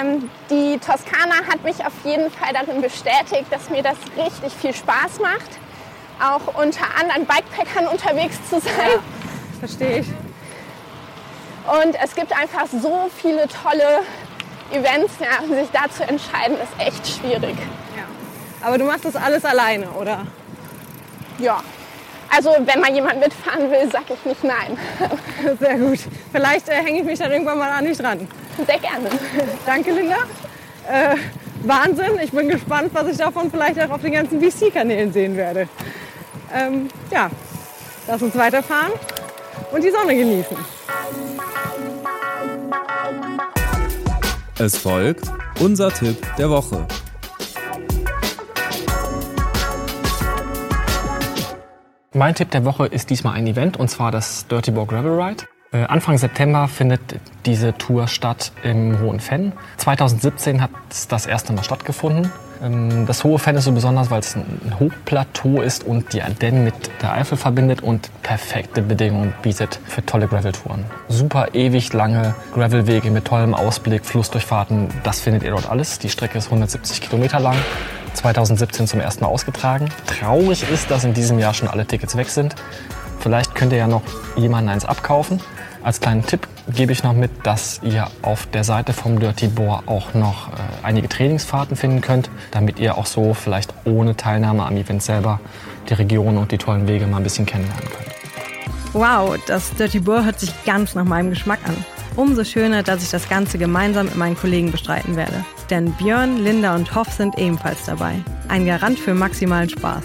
Ähm, 0.00 0.30
die 0.50 0.78
Toskana 0.78 1.46
hat 1.48 1.62
mich 1.62 1.84
auf 1.84 1.92
jeden 2.04 2.30
Fall 2.30 2.52
darin 2.52 2.80
bestätigt, 2.80 3.46
dass 3.50 3.68
mir 3.70 3.82
das 3.82 3.96
richtig 4.16 4.52
viel 4.60 4.74
Spaß 4.74 5.20
macht, 5.20 5.58
auch 6.22 6.54
unter 6.60 6.84
anderen 6.98 7.26
Bikepackern 7.26 7.86
unterwegs 7.88 8.36
zu 8.48 8.60
sein. 8.60 8.72
Ja, 8.94 9.58
verstehe 9.60 9.98
ich. 10.00 10.06
Und 11.66 11.96
es 12.02 12.14
gibt 12.14 12.32
einfach 12.32 12.66
so 12.66 13.08
viele 13.16 13.48
tolle 13.48 14.00
Events, 14.70 15.14
ja, 15.20 15.46
sich 15.46 15.68
da 15.72 15.88
zu 15.90 16.02
entscheiden, 16.02 16.56
ist 16.56 16.86
echt 16.86 17.06
schwierig. 17.06 17.56
Ja. 17.96 18.66
Aber 18.66 18.78
du 18.78 18.84
machst 18.84 19.04
das 19.04 19.16
alles 19.16 19.44
alleine, 19.44 19.90
oder? 19.90 20.26
Ja. 21.38 21.62
Also 22.34 22.54
wenn 22.64 22.80
mal 22.80 22.92
jemand 22.92 23.20
mitfahren 23.20 23.70
will, 23.70 23.88
sag 23.90 24.10
ich 24.10 24.24
nicht 24.24 24.42
nein. 24.42 24.76
Sehr 25.60 25.78
gut. 25.78 26.00
Vielleicht 26.32 26.68
äh, 26.68 26.74
hänge 26.74 26.98
ich 26.98 27.04
mich 27.04 27.18
dann 27.18 27.30
irgendwann 27.30 27.58
mal 27.58 27.70
an 27.70 27.84
dich 27.84 27.96
dran. 27.96 28.26
Sehr 28.66 28.78
gerne. 28.78 29.08
Danke, 29.66 29.92
Linda. 29.92 30.16
Äh, 30.90 31.16
Wahnsinn. 31.62 32.18
Ich 32.22 32.32
bin 32.32 32.48
gespannt, 32.48 32.90
was 32.92 33.06
ich 33.08 33.16
davon 33.16 33.50
vielleicht 33.50 33.80
auch 33.80 33.90
auf 33.90 34.02
den 34.02 34.12
ganzen 34.12 34.40
VC-Kanälen 34.40 35.12
sehen 35.12 35.36
werde. 35.36 35.68
Ähm, 36.52 36.88
ja, 37.10 37.30
lass 38.06 38.20
uns 38.20 38.36
weiterfahren 38.36 38.92
und 39.72 39.82
die 39.82 39.90
Sonne 39.90 40.14
genießen. 40.14 40.56
Es 44.56 44.76
folgt 44.76 45.24
unser 45.58 45.90
Tipp 45.90 46.16
der 46.38 46.48
Woche. 46.48 46.86
Mein 52.12 52.36
Tipp 52.36 52.52
der 52.52 52.64
Woche 52.64 52.86
ist 52.86 53.10
diesmal 53.10 53.34
ein 53.34 53.48
Event 53.48 53.76
und 53.76 53.88
zwar 53.88 54.12
das 54.12 54.46
Dirty 54.46 54.70
Boar 54.70 54.86
Gravel 54.86 55.20
Ride. 55.20 55.44
Äh, 55.72 55.78
Anfang 55.86 56.18
September 56.18 56.68
findet 56.68 57.00
diese 57.46 57.76
Tour 57.76 58.06
statt 58.06 58.52
im 58.62 59.00
Hohen 59.00 59.18
Fenn. 59.18 59.54
2017 59.78 60.62
hat 60.62 60.70
es 60.88 61.08
das 61.08 61.26
erste 61.26 61.52
Mal 61.52 61.64
stattgefunden. 61.64 62.30
Ähm, 62.64 63.06
Das 63.06 63.22
Hohe 63.24 63.38
Fenn 63.38 63.56
ist 63.56 63.64
so 63.64 63.72
besonders, 63.72 64.10
weil 64.10 64.20
es 64.20 64.34
ein 64.36 64.74
Hochplateau 64.80 65.60
ist 65.60 65.84
und 65.84 66.12
die 66.12 66.22
Ardennen 66.22 66.64
mit 66.64 66.74
der 67.02 67.12
Eifel 67.12 67.36
verbindet 67.36 67.82
und 67.82 68.10
perfekte 68.22 68.82
Bedingungen 68.82 69.34
bietet 69.42 69.78
für 69.86 70.04
tolle 70.04 70.26
Graveltouren. 70.26 70.84
Super 71.08 71.54
ewig 71.54 71.92
lange 71.92 72.34
Gravelwege 72.54 73.10
mit 73.10 73.26
tollem 73.26 73.54
Ausblick, 73.54 74.04
Flussdurchfahrten, 74.06 74.88
das 75.02 75.20
findet 75.20 75.42
ihr 75.42 75.50
dort 75.50 75.70
alles. 75.70 75.98
Die 75.98 76.08
Strecke 76.08 76.38
ist 76.38 76.46
170 76.46 77.00
Kilometer 77.00 77.40
lang. 77.40 77.56
2017 78.14 78.86
zum 78.86 79.00
ersten 79.00 79.24
Mal 79.24 79.30
ausgetragen. 79.30 79.88
Traurig 80.06 80.70
ist, 80.70 80.90
dass 80.90 81.04
in 81.04 81.14
diesem 81.14 81.38
Jahr 81.40 81.52
schon 81.52 81.68
alle 81.68 81.84
Tickets 81.84 82.16
weg 82.16 82.28
sind. 82.28 82.54
Vielleicht 83.18 83.54
könnt 83.54 83.72
ihr 83.72 83.78
ja 83.78 83.88
noch 83.88 84.02
jemanden 84.36 84.70
eins 84.70 84.84
abkaufen. 84.84 85.40
Als 85.82 86.00
kleinen 86.00 86.24
Tipp 86.24 86.46
gebe 86.72 86.92
ich 86.92 87.02
noch 87.02 87.12
mit, 87.12 87.30
dass 87.44 87.80
ihr 87.82 88.06
auf 88.22 88.46
der 88.46 88.64
Seite 88.64 88.92
vom 88.92 89.18
Dirty 89.18 89.48
Boar 89.48 89.84
auch 89.86 90.14
noch 90.14 90.48
äh, 90.48 90.52
einige 90.82 91.08
Trainingsfahrten 91.08 91.76
finden 91.76 92.00
könnt, 92.00 92.30
damit 92.50 92.78
ihr 92.78 92.96
auch 92.96 93.06
so 93.06 93.34
vielleicht 93.34 93.72
ohne 93.84 94.16
Teilnahme 94.16 94.64
am 94.64 94.76
Event 94.76 95.02
selber 95.02 95.40
die 95.88 95.94
Region 95.94 96.38
und 96.38 96.52
die 96.52 96.58
tollen 96.58 96.88
Wege 96.88 97.06
mal 97.06 97.18
ein 97.18 97.22
bisschen 97.22 97.46
kennenlernen 97.46 97.88
könnt. 97.88 98.14
Wow, 98.92 99.36
das 99.46 99.74
Dirty 99.74 100.00
Boar 100.00 100.24
hört 100.24 100.40
sich 100.40 100.52
ganz 100.64 100.94
nach 100.94 101.04
meinem 101.04 101.30
Geschmack 101.30 101.58
an. 101.66 101.76
Umso 102.16 102.44
schöner, 102.44 102.84
dass 102.84 103.02
ich 103.02 103.10
das 103.10 103.28
Ganze 103.28 103.58
gemeinsam 103.58 104.06
mit 104.06 104.16
meinen 104.16 104.36
Kollegen 104.36 104.70
bestreiten 104.70 105.16
werde. 105.16 105.44
Denn 105.68 105.92
Björn, 105.92 106.38
Linda 106.38 106.76
und 106.76 106.94
Hoff 106.94 107.12
sind 107.12 107.36
ebenfalls 107.38 107.86
dabei. 107.86 108.14
Ein 108.48 108.66
Garant 108.66 108.98
für 108.98 109.14
maximalen 109.14 109.68
Spaß. 109.68 110.04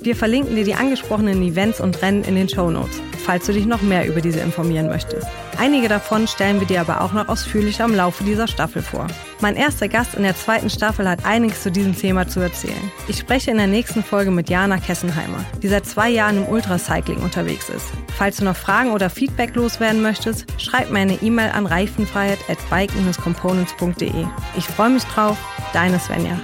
Wir 0.00 0.16
verlinken 0.16 0.56
dir 0.56 0.64
die 0.64 0.74
angesprochenen 0.74 1.42
Events 1.42 1.78
und 1.80 2.00
Rennen 2.00 2.24
in 2.24 2.34
den 2.34 2.48
Shownotes, 2.48 3.02
falls 3.30 3.46
du 3.46 3.52
dich 3.52 3.64
noch 3.64 3.80
mehr 3.80 4.08
über 4.08 4.20
diese 4.20 4.40
informieren 4.40 4.88
möchtest. 4.88 5.24
Einige 5.56 5.86
davon 5.86 6.26
stellen 6.26 6.58
wir 6.58 6.66
dir 6.66 6.80
aber 6.80 7.00
auch 7.00 7.12
noch 7.12 7.28
ausführlicher 7.28 7.84
im 7.84 7.94
Laufe 7.94 8.24
dieser 8.24 8.48
Staffel 8.48 8.82
vor. 8.82 9.06
Mein 9.40 9.54
erster 9.54 9.86
Gast 9.86 10.16
in 10.16 10.24
der 10.24 10.34
zweiten 10.34 10.68
Staffel 10.68 11.08
hat 11.08 11.24
einiges 11.24 11.62
zu 11.62 11.70
diesem 11.70 11.96
Thema 11.96 12.26
zu 12.26 12.40
erzählen. 12.40 12.90
Ich 13.06 13.18
spreche 13.18 13.52
in 13.52 13.58
der 13.58 13.68
nächsten 13.68 14.02
Folge 14.02 14.32
mit 14.32 14.50
Jana 14.50 14.78
Kessenheimer, 14.78 15.44
die 15.62 15.68
seit 15.68 15.86
zwei 15.86 16.10
Jahren 16.10 16.38
im 16.38 16.48
Ultracycling 16.48 17.18
unterwegs 17.18 17.68
ist. 17.68 17.86
Falls 18.18 18.38
du 18.38 18.44
noch 18.46 18.56
Fragen 18.56 18.90
oder 18.90 19.08
Feedback 19.08 19.54
loswerden 19.54 20.02
möchtest, 20.02 20.46
schreib 20.60 20.90
mir 20.90 20.98
eine 20.98 21.22
E-Mail 21.22 21.52
an 21.52 21.66
reifenfreiheit 21.66 22.40
at 22.48 22.58
bike-components.de. 22.68 24.26
Ich 24.58 24.64
freue 24.64 24.90
mich 24.90 25.04
drauf, 25.04 25.38
deine 25.72 26.00
Svenja. 26.00 26.36